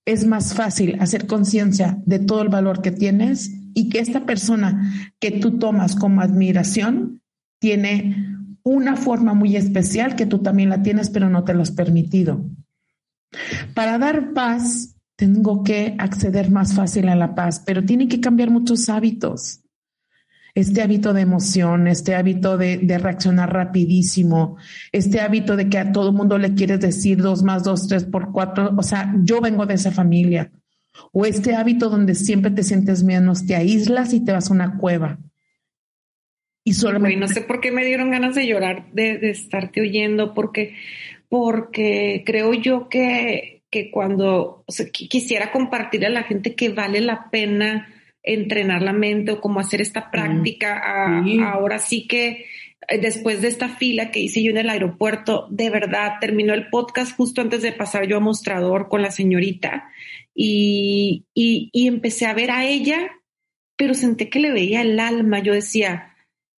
[0.05, 5.11] Es más fácil hacer conciencia de todo el valor que tienes y que esta persona
[5.19, 7.21] que tú tomas como admiración
[7.59, 11.71] tiene una forma muy especial que tú también la tienes, pero no te lo has
[11.71, 12.43] permitido.
[13.75, 18.49] Para dar paz, tengo que acceder más fácil a la paz, pero tiene que cambiar
[18.49, 19.61] muchos hábitos.
[20.55, 24.57] Este hábito de emoción, este hábito de, reaccionar rapidísimo,
[24.91, 28.31] este hábito de que a todo mundo le quieres decir dos más dos, tres por
[28.31, 28.73] cuatro.
[28.77, 30.51] O sea, yo vengo de esa familia.
[31.11, 34.77] O este hábito donde siempre te sientes menos, te aíslas y te vas a una
[34.77, 35.19] cueva.
[36.63, 40.75] Y no sé por qué me dieron ganas de llorar, de, estarte oyendo, porque,
[41.27, 47.87] porque creo yo que, que cuando quisiera compartir a la gente que vale la pena
[48.23, 50.81] entrenar la mente o cómo hacer esta práctica.
[51.45, 52.45] Ahora sí que
[52.87, 56.69] eh, después de esta fila que hice yo en el aeropuerto, de verdad terminó el
[56.69, 59.89] podcast justo antes de pasar yo a mostrador con la señorita
[60.33, 63.11] y, y, y empecé a ver a ella,
[63.77, 65.39] pero senté que le veía el alma.
[65.39, 66.15] Yo decía,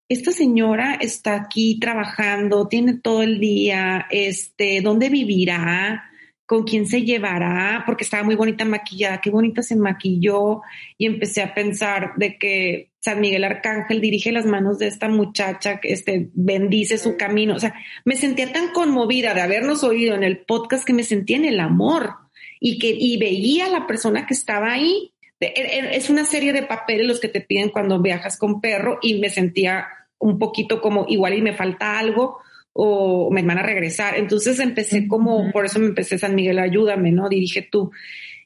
[0.08, 6.09] esta señora está aquí trabajando, tiene todo el día, este, ¿dónde vivirá?
[6.50, 7.84] ¿Con quién se llevará?
[7.86, 10.62] Porque estaba muy bonita maquillada, qué bonita se maquilló
[10.98, 15.78] y empecé a pensar de que San Miguel Arcángel dirige las manos de esta muchacha,
[15.78, 17.54] que este, bendice su camino.
[17.54, 21.36] O sea, me sentía tan conmovida de habernos oído en el podcast que me sentía
[21.36, 22.16] en el amor
[22.58, 25.12] y que y veía a la persona que estaba ahí.
[25.38, 28.98] E, e, es una serie de papeles los que te piden cuando viajas con perro
[29.02, 29.86] y me sentía
[30.18, 32.40] un poquito como igual y me falta algo
[32.82, 34.16] o me van a regresar.
[34.16, 37.28] Entonces empecé como, por eso me empecé San Miguel, ayúdame, ¿no?
[37.28, 37.90] Dirige tú.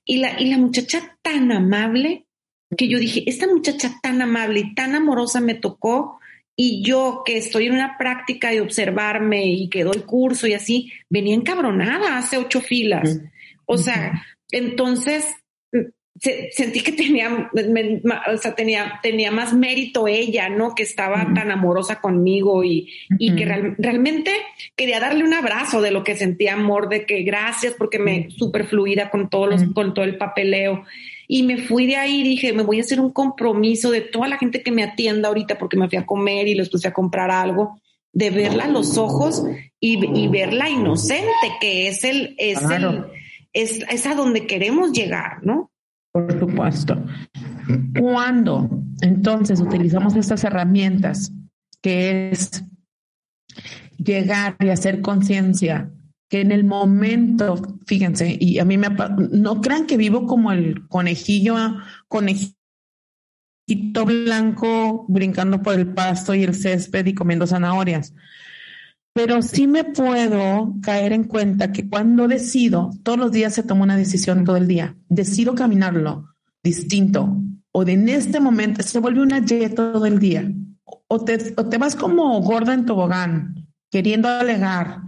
[0.05, 2.27] Y la, y la muchacha tan amable
[2.77, 6.19] que yo dije, esta muchacha tan amable y tan amorosa me tocó
[6.57, 10.91] y yo que estoy en una práctica de observarme y que doy curso y así,
[11.09, 13.21] venía encabronada hace ocho filas.
[13.67, 14.21] O sea,
[14.51, 15.27] entonces
[16.21, 17.51] sentí que tenía,
[18.33, 20.75] o sea, tenía, tenía más mérito ella, ¿no?
[20.75, 23.45] Que estaba tan amorosa conmigo y, y que
[23.79, 24.33] realmente
[24.77, 28.67] quería darle un abrazo de lo que sentía amor, de que gracias porque me super
[28.67, 30.85] fluida con todos los, con todo el papeleo.
[31.27, 34.29] Y me fui de ahí y dije, me voy a hacer un compromiso de toda
[34.29, 36.93] la gente que me atienda ahorita porque me fui a comer y les puse a
[36.93, 37.81] comprar algo,
[38.13, 39.43] de verla a los ojos
[39.81, 43.07] y, y ver la inocente que es el, es el,
[43.53, 45.73] es, es a donde queremos llegar, ¿no?
[46.15, 47.05] Por supuesto.
[47.99, 51.33] Cuando entonces utilizamos estas herramientas,
[51.83, 52.65] que es
[53.99, 55.91] llegar y hacer conciencia,
[56.31, 58.91] que en el momento, fíjense, y a mí me
[59.33, 61.57] no crean que vivo como el conejillo,
[62.07, 62.55] conejito
[64.07, 68.15] blanco brincando por el pasto y el césped y comiendo zanahorias
[69.15, 73.85] pero sí me puedo caer en cuenta que cuando decido, todos los días se toma
[73.85, 76.35] una decisión todo el día, decido caminarlo
[76.65, 77.41] distinto,
[77.71, 80.51] o de en este momento se vuelve una Y todo el día,
[81.07, 85.03] o te, o te vas como gorda en tobogán, queriendo alegar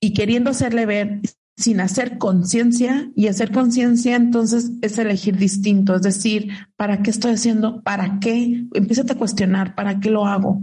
[0.00, 1.20] y queriendo hacerle ver,
[1.56, 7.34] sin hacer conciencia y hacer conciencia entonces es elegir distinto, es decir, ¿para qué estoy
[7.34, 7.80] haciendo?
[7.82, 8.66] ¿Para qué?
[8.74, 10.62] Empieza a cuestionar, ¿para qué lo hago?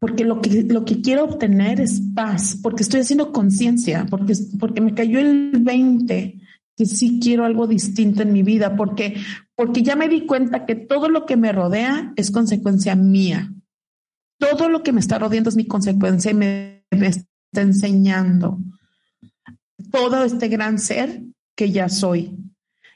[0.00, 4.80] Porque lo que, lo que quiero obtener es paz, porque estoy haciendo conciencia, porque, porque
[4.80, 6.40] me cayó el 20
[6.76, 9.16] que sí quiero algo distinto en mi vida, porque,
[9.54, 13.52] porque ya me di cuenta que todo lo que me rodea es consecuencia mía.
[14.38, 18.58] Todo lo que me está rodeando es mi consecuencia y me, me está enseñando
[19.90, 21.22] todo este gran ser
[21.56, 22.36] que ya soy.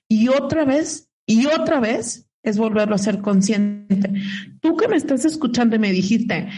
[0.09, 4.13] Y otra vez, y otra vez, es volverlo a ser consciente.
[4.61, 6.49] Tú que me estás escuchando y me dijiste,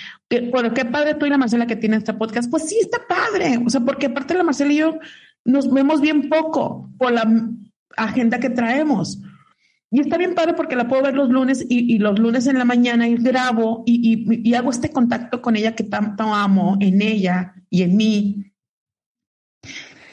[0.51, 2.51] bueno, qué padre tú y la Marcela que tiene este podcast.
[2.51, 3.59] Pues sí, está padre.
[3.65, 4.99] O sea, porque aparte la Marcela y yo
[5.45, 7.25] nos vemos bien poco por la
[7.97, 9.21] agenda que traemos.
[9.91, 12.65] Y está bien padre porque la puedo ver los lunes y, los lunes en la
[12.65, 17.83] mañana y grabo y, hago este contacto con ella que tanto amo en ella y
[17.83, 18.53] en mí.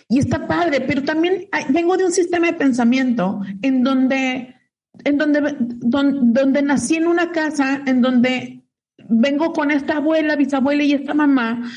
[0.07, 4.55] Y está padre, pero también vengo de un sistema de pensamiento en donde,
[5.03, 8.63] en donde, donde, nací en una casa, en donde
[9.09, 11.69] vengo con esta abuela, bisabuela y esta mamá,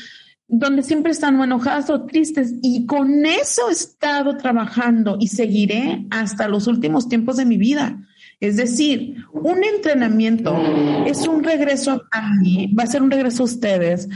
[0.47, 2.53] donde siempre están enojadas o tristes.
[2.61, 7.99] Y con eso he estado trabajando y seguiré hasta los últimos tiempos de mi vida.
[8.39, 10.55] Es decir, un entrenamiento
[11.07, 14.07] es un regreso a mí, va a ser un regreso a ustedes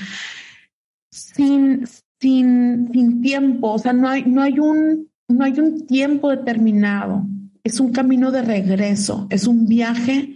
[1.11, 1.85] sin,
[2.19, 7.25] sin, sin tiempo, o sea, no hay, no, hay un, no hay un tiempo determinado,
[7.63, 10.35] es un camino de regreso, es un viaje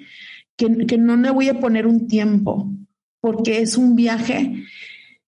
[0.55, 2.71] que, que no le voy a poner un tiempo,
[3.19, 4.65] porque es un viaje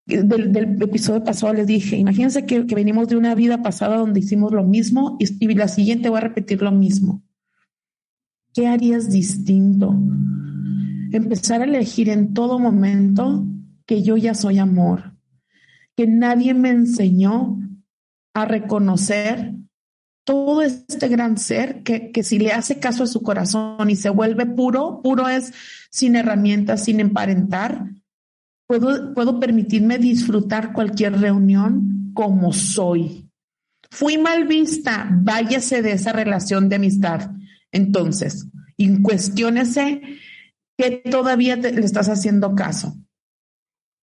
[0.08, 4.54] del, episodio pasado les dije, imagínense que, que, venimos de una vida pasada donde hicimos
[4.54, 7.24] lo mismo y, y, la siguiente voy a repetir lo mismo.
[8.54, 9.94] ¿Qué harías distinto?
[11.12, 13.46] Empezar a elegir en todo momento
[13.86, 15.14] que yo ya soy amor,
[15.96, 17.60] que nadie me enseñó
[18.34, 19.57] a reconocer
[20.28, 24.10] todo este gran ser que, que, si le hace caso a su corazón y se
[24.10, 25.54] vuelve puro, puro es
[25.90, 27.92] sin herramientas, sin emparentar,
[28.68, 33.30] puedo, puedo permitirme disfrutar cualquier reunión como soy.
[33.90, 37.32] Fui mal vista, váyase de esa relación de amistad.
[37.72, 40.02] Entonces, incuestiónese
[40.78, 42.98] que todavía le estás haciendo caso.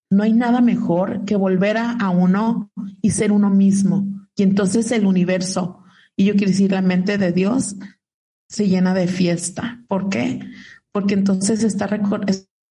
[0.09, 4.07] No hay nada mejor que volver a, uno y ser uno mismo.
[4.35, 5.84] Y entonces el universo,
[6.15, 7.75] y yo quiero decir la mente de Dios,
[8.47, 9.83] se llena de fiesta.
[9.87, 10.39] ¿Por qué?
[10.91, 11.87] Porque entonces está,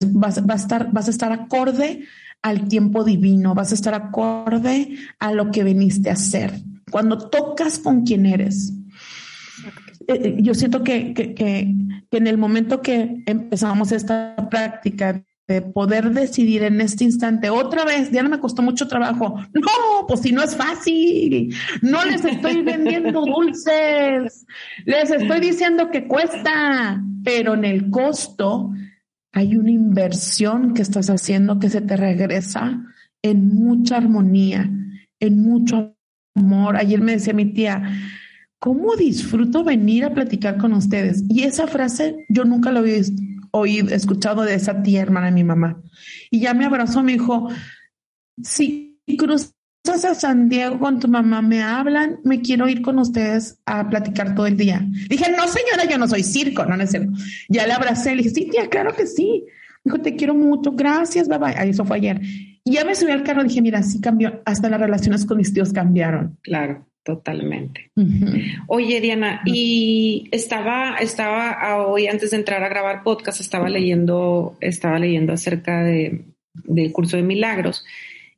[0.00, 2.04] vas, a estar, vas a estar acorde
[2.42, 6.52] al tiempo divino, vas a estar acorde a lo que viniste a hacer.
[6.90, 8.72] Cuando tocas con quien eres.
[10.06, 11.74] Eh, eh, yo siento que, que, que
[12.10, 18.10] en el momento que empezamos esta práctica de poder decidir en este instante otra vez,
[18.10, 19.38] ya no me costó mucho trabajo.
[19.52, 24.46] No, pues si no es fácil, no les estoy vendiendo dulces,
[24.86, 28.72] les estoy diciendo que cuesta, pero en el costo
[29.32, 32.82] hay una inversión que estás haciendo que se te regresa
[33.22, 34.70] en mucha armonía,
[35.20, 35.94] en mucho
[36.34, 36.76] amor.
[36.76, 37.82] Ayer me decía mi tía,
[38.58, 41.24] ¿cómo disfruto venir a platicar con ustedes?
[41.28, 43.22] Y esa frase yo nunca la había visto
[43.54, 45.80] oído, escuchado de esa tía hermana de mi mamá.
[46.30, 47.48] Y ya me abrazó, me dijo,
[48.42, 49.54] si cruzas
[49.86, 54.34] a San Diego con tu mamá, me hablan, me quiero ir con ustedes a platicar
[54.34, 54.84] todo el día.
[55.08, 57.12] Dije, no señora, yo no soy circo, no necesito.
[57.48, 59.44] Ya le abracé, le dije, sí, tía, claro que sí.
[59.84, 61.70] Dijo, te quiero mucho, gracias, bye bye.
[61.70, 62.20] Eso fue ayer.
[62.64, 65.52] Y ya me subí al carro, dije, mira, sí cambió, hasta las relaciones con mis
[65.52, 66.38] tíos cambiaron.
[66.42, 66.88] Claro.
[67.04, 67.90] Totalmente.
[68.66, 74.98] Oye, Diana, y estaba, estaba hoy antes de entrar a grabar podcast, estaba leyendo, estaba
[74.98, 76.24] leyendo acerca de,
[76.54, 77.84] del curso de milagros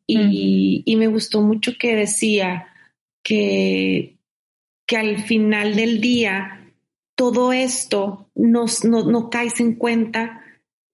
[0.05, 2.69] y, y, me gustó mucho que decía
[3.23, 4.17] que,
[4.87, 6.73] que al final del día
[7.17, 10.43] todo esto nos, no, no caes en cuenta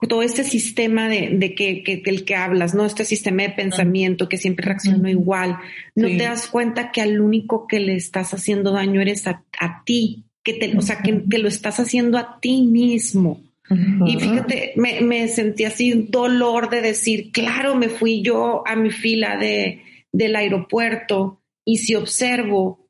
[0.08, 2.84] todo este sistema de, que, que, del que hablas, ¿no?
[2.84, 5.58] Este sistema de pensamiento que siempre reacciona igual,
[5.94, 9.42] no te das cuenta que al único que le estás haciendo daño eres a,
[9.84, 13.40] ti, que te, o sea, que, lo estás haciendo a ti mismo.
[14.06, 18.90] Y fíjate, me, me, sentí así dolor de decir, claro, me fui yo a mi
[18.90, 19.82] fila de,
[20.12, 22.86] del aeropuerto y si observo,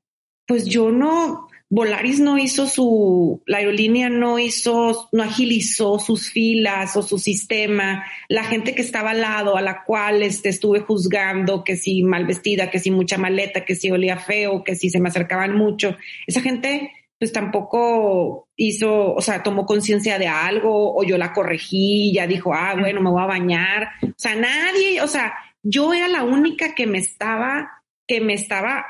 [0.47, 6.95] pues yo no, Volaris no hizo su, la aerolínea no hizo, no agilizó sus filas
[6.99, 8.05] o su sistema.
[8.29, 12.27] La gente que estaba al lado, a la cual este, estuve juzgando, que si mal
[12.27, 15.97] vestida, que si mucha maleta, que si olía feo, que si se me acercaban mucho,
[16.27, 22.13] esa gente pues tampoco hizo, o sea, tomó conciencia de algo o yo la corregí,
[22.13, 23.89] ya dijo, ah, bueno, me voy a bañar.
[24.03, 28.85] O sea, nadie, o sea, yo era la única que me estaba, que me estaba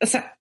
[0.00, 0.38] o sea,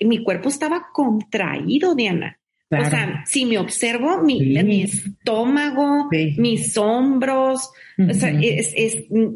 [0.00, 2.38] mi cuerpo estaba contraído, Diana.
[2.68, 8.74] O sea, si me observo, mi, mi estómago, mis hombros, o sea, es,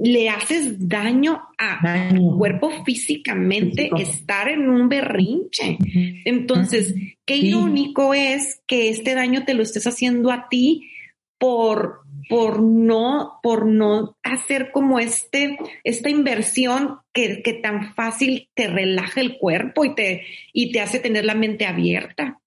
[0.03, 5.79] le haces daño a tu cuerpo físicamente estar en un berrinche.
[6.25, 6.93] Entonces,
[7.25, 10.91] qué irónico es que este daño te lo estés haciendo a ti
[11.39, 12.01] por,
[12.31, 19.20] por no, por no hacer como este, esta inversión que, que tan fácil te relaja
[19.20, 20.22] el cuerpo y te,
[20.53, 22.41] y te hace tener la mente abierta.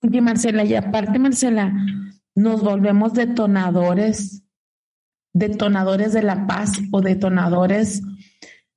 [0.00, 1.74] Oye, Marcela, y aparte, Marcela,
[2.36, 4.44] nos volvemos detonadores,
[5.34, 8.02] detonadores de la paz o detonadores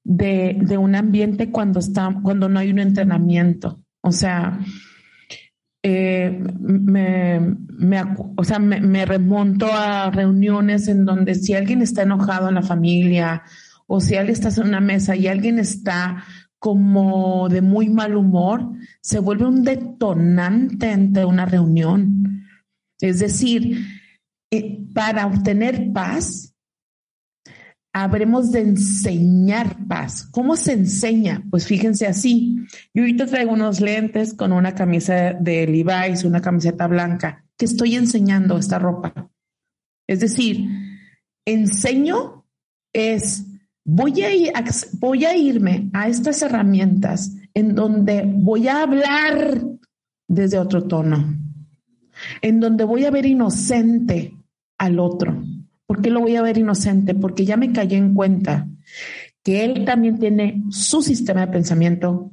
[0.04, 3.84] de, de un ambiente cuando, está, cuando no hay un entrenamiento.
[4.02, 4.60] O sea,
[5.86, 8.02] eh, me, me,
[8.38, 13.44] o sea, me, remonto a reuniones en donde si alguien está enojado en la familia
[13.86, 16.24] o si alguien está en una mesa y alguien está
[16.58, 18.72] como de muy mal humor,
[19.02, 22.46] se vuelve un detonante ante una reunión.
[23.02, 23.86] Es decir,
[24.50, 26.53] eh, para obtener paz,
[27.94, 30.28] habremos de enseñar paz.
[30.32, 31.44] ¿Cómo se enseña?
[31.50, 32.58] Pues fíjense así.
[32.94, 37.96] Yo ahorita traigo unos lentes con una camisa de Levi's, una camiseta blanca, que estoy
[37.96, 39.30] enseñando esta ropa.
[40.08, 40.68] Es decir,
[41.46, 42.46] enseño
[42.92, 43.46] es
[43.86, 49.62] voy a irme a estas herramientas en donde voy a hablar
[50.28, 51.38] desde otro tono,
[52.42, 54.36] en donde voy a ver inocente
[54.78, 55.43] al otro.
[55.94, 57.14] ¿Por qué lo voy a ver inocente?
[57.14, 58.68] Porque ya me cayó en cuenta
[59.44, 62.32] que él también tiene su sistema de pensamiento,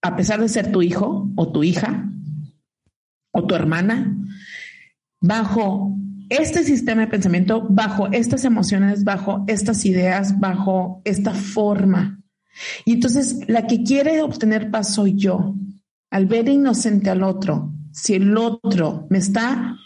[0.00, 2.08] a pesar de ser tu hijo o tu hija
[3.32, 4.16] o tu hermana,
[5.20, 5.96] bajo
[6.28, 12.20] este sistema de pensamiento, bajo estas emociones, bajo estas ideas, bajo esta forma.
[12.84, 15.56] Y entonces la que quiere obtener paz soy yo.
[16.08, 19.76] Al ver inocente al otro, si el otro me está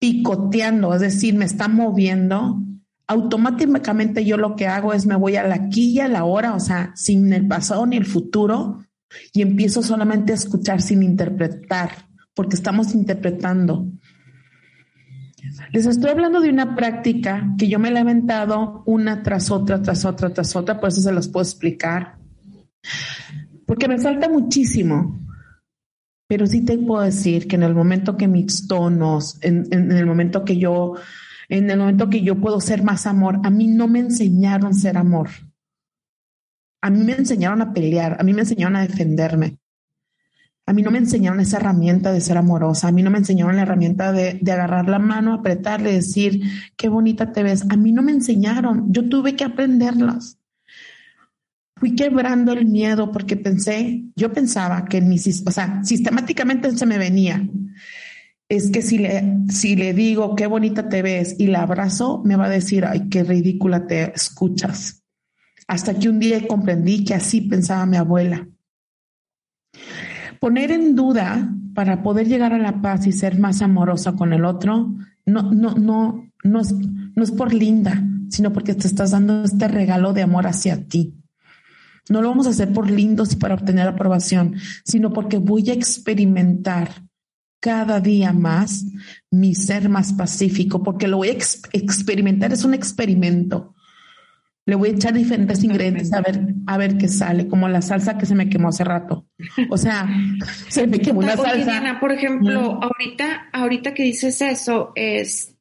[0.00, 2.60] picoteando, es decir, me está moviendo,
[3.06, 6.54] automáticamente yo lo que hago es me voy a la aquí y a la hora,
[6.54, 8.84] o sea, sin el pasado ni el futuro,
[9.32, 11.90] y empiezo solamente a escuchar sin interpretar,
[12.34, 13.86] porque estamos interpretando.
[15.72, 20.04] Les estoy hablando de una práctica que yo me he lamentado una tras otra, tras
[20.04, 22.16] otra, tras otra, por eso se las puedo explicar.
[23.66, 25.20] Porque me falta muchísimo.
[26.30, 30.44] Pero sí te puedo decir que en el momento que mis tonos, en, el momento
[30.44, 30.94] que yo,
[31.48, 34.96] en el momento que yo puedo ser más amor, a mí no me enseñaron ser
[34.96, 35.28] amor.
[36.80, 39.58] A mí me enseñaron a pelear, a mí me enseñaron a defenderme.
[40.66, 43.56] A mí no me enseñaron esa herramienta de ser amorosa, a mí no me enseñaron
[43.56, 46.42] la herramienta de, agarrar la mano, apretarle, decir,
[46.76, 47.66] qué bonita te ves.
[47.68, 50.38] A mí no me enseñaron, yo tuve que aprenderlas.
[51.80, 56.98] Fui quebrando el miedo porque pensé, yo pensaba que mi, o sea, sistemáticamente se me
[56.98, 57.42] venía.
[58.48, 62.36] Es que si le, si le digo qué bonita te ves y la abrazo, me
[62.36, 65.02] va a decir, ay, qué ridícula te escuchas.
[65.66, 68.46] Hasta que un día comprendí que así pensaba mi abuela
[70.40, 74.44] poner en duda para poder llegar a la paz y ser más amorosa con el
[74.44, 74.92] otro,
[75.26, 79.68] no, no, no, no es, no es por linda, sino porque te estás dando este
[79.68, 81.14] regalo de amor hacia ti.
[82.08, 85.74] No lo vamos a hacer por lindos y para obtener aprobación, sino porque voy a
[85.74, 86.90] experimentar
[87.60, 88.86] cada día más
[89.30, 93.74] mi ser más pacífico, porque lo voy a experimentar, es un experimento.
[94.66, 98.18] Le voy a echar diferentes ingredientes a ver, a ver qué sale, como la salsa
[98.18, 99.26] que se me quemó hace rato.
[99.68, 100.08] O sea,
[100.68, 101.98] se me quemó una salsa.
[102.00, 105.59] por ejemplo, ahorita, ahorita que dices eso, este,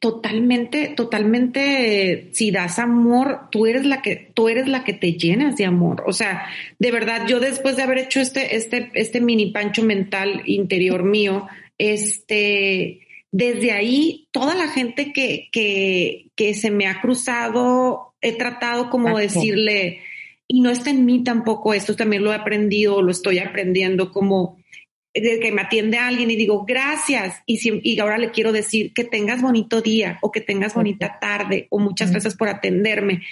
[0.00, 5.56] totalmente, totalmente, si das amor, tú eres la que, tú eres la que te llenas
[5.56, 6.04] de amor.
[6.06, 6.46] O sea,
[6.78, 11.46] de verdad, yo después de haber hecho este, este, este mini pancho mental interior mío,
[11.78, 18.90] este, desde ahí, toda la gente que, que, que se me ha cruzado he tratado
[18.90, 20.00] como decirle,
[20.46, 24.57] y no está en mí tampoco esto, también lo he aprendido, lo estoy aprendiendo como
[25.14, 29.04] de que me atiende alguien y digo gracias y, y ahora le quiero decir que
[29.04, 33.22] tengas bonito día o que tengas bonita tarde o muchas gracias por atenderme.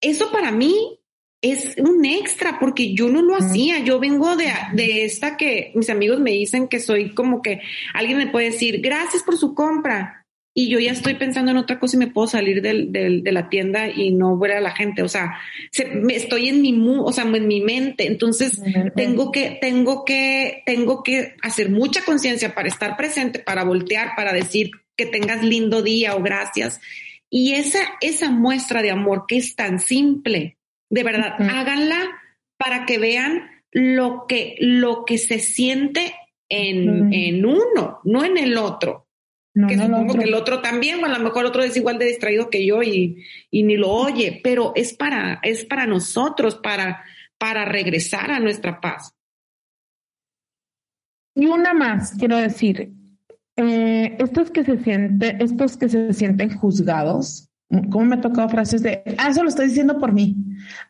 [0.00, 0.98] Eso para mí
[1.42, 3.80] es un extra porque yo no lo hacía.
[3.80, 7.60] Yo vengo de, de esta que mis amigos me dicen que soy como que
[7.94, 10.21] alguien me puede decir gracias por su compra
[10.54, 13.32] y yo ya estoy pensando en otra cosa y me puedo salir del, del, de
[13.32, 15.02] la tienda y no ver a la gente.
[15.02, 15.38] O sea,
[15.94, 18.06] me, estoy en mi, o sea, en mi mente.
[18.06, 18.60] Entonces
[18.94, 24.34] tengo que, tengo que, tengo que hacer mucha conciencia para estar presente, para voltear, para
[24.34, 26.80] decir que tengas lindo día o gracias.
[27.30, 30.58] Y esa, esa muestra de amor que es tan simple,
[30.90, 32.10] de verdad, háganla
[32.58, 36.14] para que vean lo que, lo que se siente
[36.50, 39.01] en, en uno, no en el otro.
[39.54, 42.48] Que supongo que el otro también, o a lo mejor otro es igual de distraído
[42.48, 47.04] que yo y, y, ni lo oye, pero es para, es para nosotros, para,
[47.38, 49.14] para regresar a nuestra paz.
[51.34, 52.92] Y una más, quiero decir,
[53.56, 57.50] eh, estos que se sienten, estos que se sienten juzgados,
[57.90, 60.34] ¿cómo me ha tocado frases de, ah, eso lo estoy diciendo por mí?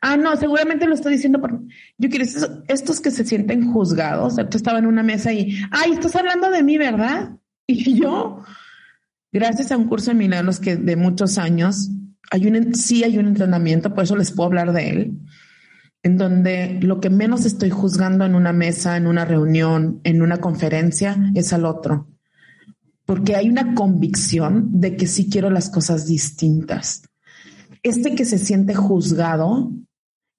[0.00, 1.68] Ah, no, seguramente lo estoy diciendo por mí.
[1.98, 2.24] Yo quiero
[2.68, 6.62] estos que se sienten juzgados, tú estaba en una mesa y, ay, estás hablando de
[6.62, 7.36] mí, ¿verdad?
[7.72, 8.42] Y yo,
[9.32, 11.90] gracias a un curso de milagros que de muchos años,
[12.30, 15.18] hay un, sí hay un entrenamiento, por eso les puedo hablar de él,
[16.02, 20.38] en donde lo que menos estoy juzgando en una mesa, en una reunión, en una
[20.38, 22.08] conferencia, es al otro.
[23.04, 27.02] Porque hay una convicción de que sí quiero las cosas distintas.
[27.82, 29.72] Este que se siente juzgado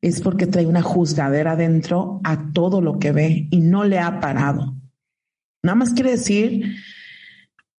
[0.02, 4.20] es porque trae una juzgadera dentro a todo lo que ve y no le ha
[4.20, 4.76] parado.
[5.62, 6.76] Nada más quiere decir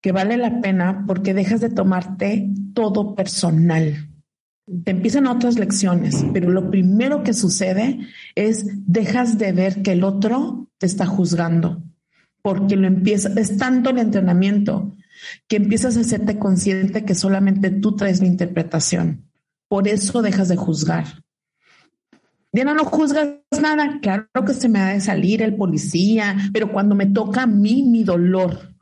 [0.04, 4.10] que vale la pena porque dejas de tomarte todo personal
[4.84, 8.00] te empiezan otras lecciones, pero lo primero que sucede
[8.34, 11.82] es dejas de ver que el otro te está juzgando,
[12.42, 14.96] porque lo empieza, es tanto el entrenamiento
[15.48, 19.30] que empiezas a hacerte consciente que solamente tú traes la interpretación.
[19.68, 21.22] Por eso dejas de juzgar.
[22.52, 23.98] Diana, no juzgas nada.
[24.00, 27.82] Claro que se me ha de salir el policía, pero cuando me toca a mí
[27.82, 28.73] mi dolor,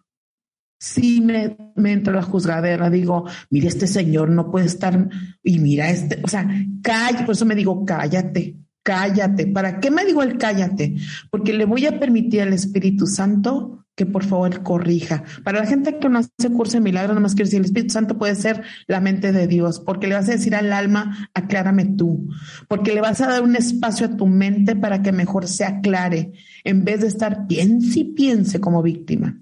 [0.83, 5.09] sí me, me entra la juzgadera, digo, mire, este señor no puede estar,
[5.41, 6.45] y mira, este, o sea,
[6.83, 9.47] cállate, por eso me digo, cállate, cállate.
[9.47, 10.97] ¿Para qué me digo el cállate?
[11.31, 15.23] Porque le voy a permitir al Espíritu Santo que por favor corrija.
[15.45, 18.19] Para la gente que no hace curso de milagro, más quiero decir, el Espíritu Santo
[18.19, 22.29] puede ser la mente de Dios, porque le vas a decir al alma, aclárame tú,
[22.67, 26.33] porque le vas a dar un espacio a tu mente para que mejor se aclare,
[26.65, 29.39] en vez de estar piense y piense como víctima.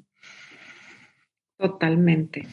[1.60, 2.46] Totalmente.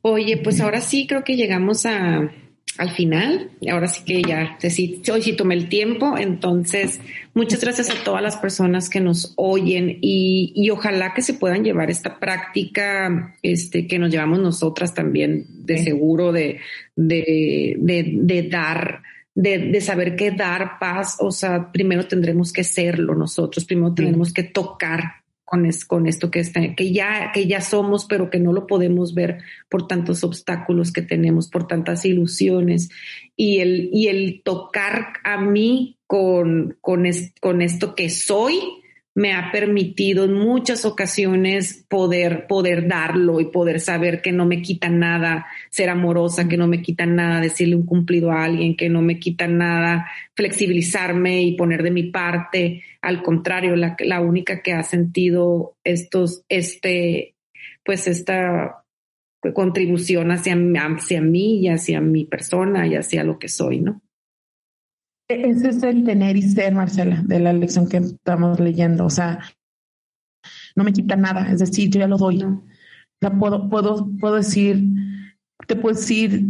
[0.00, 2.30] Oye, pues ahora sí creo que llegamos a,
[2.78, 3.50] al final.
[3.68, 6.16] Ahora sí que ya, sí, hoy sí tomé el tiempo.
[6.16, 7.00] Entonces,
[7.34, 11.64] muchas gracias a todas las personas que nos oyen y, y, ojalá que se puedan
[11.64, 16.60] llevar esta práctica este, que nos llevamos nosotras también de seguro de,
[16.94, 19.02] de, de, de dar.
[19.34, 24.32] De, de, saber que dar paz, o sea, primero tendremos que serlo nosotros, primero tendremos
[24.32, 25.18] que tocar
[25.48, 29.14] con, con esto que, está, que, ya, que ya somos, pero que no lo podemos
[29.14, 29.38] ver
[29.70, 32.90] por tantos obstáculos que tenemos, por tantas ilusiones.
[33.34, 37.04] Y el, y el tocar a mí con, con,
[37.40, 38.60] con esto que soy,
[39.14, 44.60] me ha permitido en muchas ocasiones poder, poder darlo y poder saber que no me
[44.60, 48.90] quita nada ser amorosa, que no me quita nada decirle un cumplido a alguien, que
[48.90, 52.84] no me quita nada flexibilizarme y poner de mi parte.
[53.02, 57.36] Al contrario, la, la única que ha sentido estos, este,
[57.84, 58.84] pues esta
[59.54, 64.02] contribución hacia, hacia mí y hacia mi persona y hacia lo que soy, ¿no?
[65.28, 69.04] Ese es el tener y ser, Marcela, de la lección que estamos leyendo.
[69.04, 69.40] O sea,
[70.74, 71.50] no me quita nada.
[71.52, 72.42] Es decir, yo ya lo doy.
[72.42, 72.62] O
[73.20, 74.82] sea, puedo, puedo, puedo decir,
[75.66, 76.46] te puedo decir,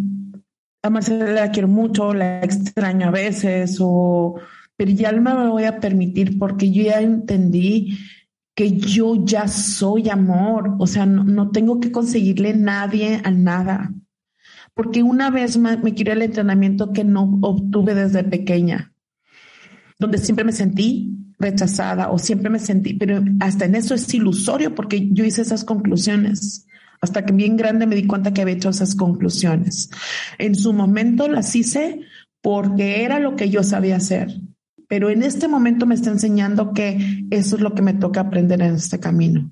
[0.84, 4.40] a Marcela la quiero mucho, la extraño a veces, o,
[4.78, 7.98] pero ya no me voy a permitir porque yo ya entendí
[8.54, 10.76] que yo ya soy amor.
[10.78, 13.92] O sea, no, tengo que conseguirle nadie a nada
[14.78, 18.92] porque una vez me, me quiero el entrenamiento que no obtuve desde pequeña,
[19.98, 24.76] donde siempre me sentí rechazada o siempre me sentí, pero hasta en eso es ilusorio
[24.76, 26.64] porque yo hice esas conclusiones.
[27.00, 29.90] Hasta que bien grande me di cuenta que había hecho esas conclusiones.
[30.38, 32.02] En su momento las hice
[32.40, 34.28] porque era lo que yo sabía hacer.
[34.88, 38.60] Pero en este momento me está enseñando que eso es lo que me toca aprender
[38.62, 39.50] en este camino.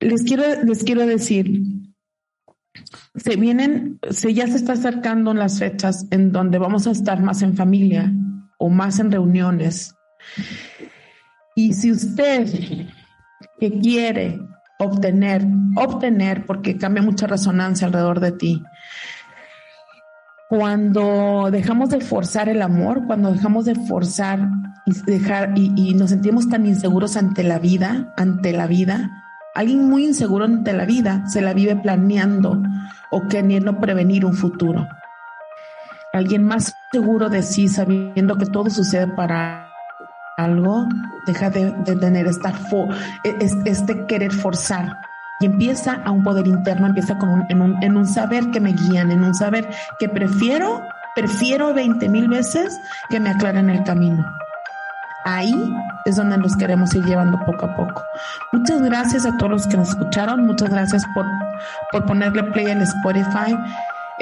[0.00, 1.62] Les quiero, les quiero decir,
[3.14, 7.42] se vienen, se ya se está acercando las fechas en donde vamos a estar más
[7.42, 8.12] en familia
[8.58, 9.94] o más en reuniones.
[11.54, 12.48] Y si usted
[13.60, 14.40] que quiere
[14.78, 18.62] obtener, obtener, porque cambia mucha resonancia alrededor de ti,
[20.52, 24.50] cuando dejamos de forzar el amor, cuando dejamos de forzar
[24.84, 29.10] y dejar y, nos sentimos tan inseguros ante la vida, ante la vida,
[29.54, 32.62] Alguien muy inseguro ante la vida se la vive planeando
[33.10, 34.86] o queriendo prevenir un futuro.
[36.12, 39.68] Alguien más seguro de sí, sabiendo que todo sucede para
[40.36, 40.86] algo,
[41.26, 42.52] deja de, tener esta
[43.24, 43.36] e,
[43.66, 44.98] este querer forzar
[45.42, 49.24] y empieza a un poder interno, empieza con en, un, saber que me guían, en
[49.24, 49.68] un saber
[49.98, 50.82] que prefiero,
[51.14, 52.78] prefiero 20 mil veces
[53.10, 54.24] que me aclaren el camino.
[55.24, 55.54] ahí
[56.04, 58.02] es donde nos queremos ir llevando poco a poco.
[58.52, 61.26] Muchas gracias a todos los que nos escucharon, muchas gracias por,
[61.90, 63.56] por ponerle play en Spotify.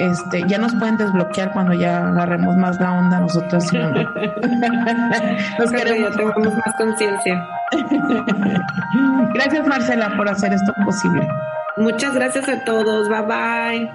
[0.01, 3.71] Este, ya nos pueden desbloquear cuando ya agarremos más la onda nosotros.
[5.59, 6.17] nos queremos.
[6.17, 7.47] tengamos más conciencia.
[9.35, 11.29] gracias Marcela por hacer esto posible.
[11.77, 13.11] Muchas gracias a todos.
[13.11, 13.91] Bye bye.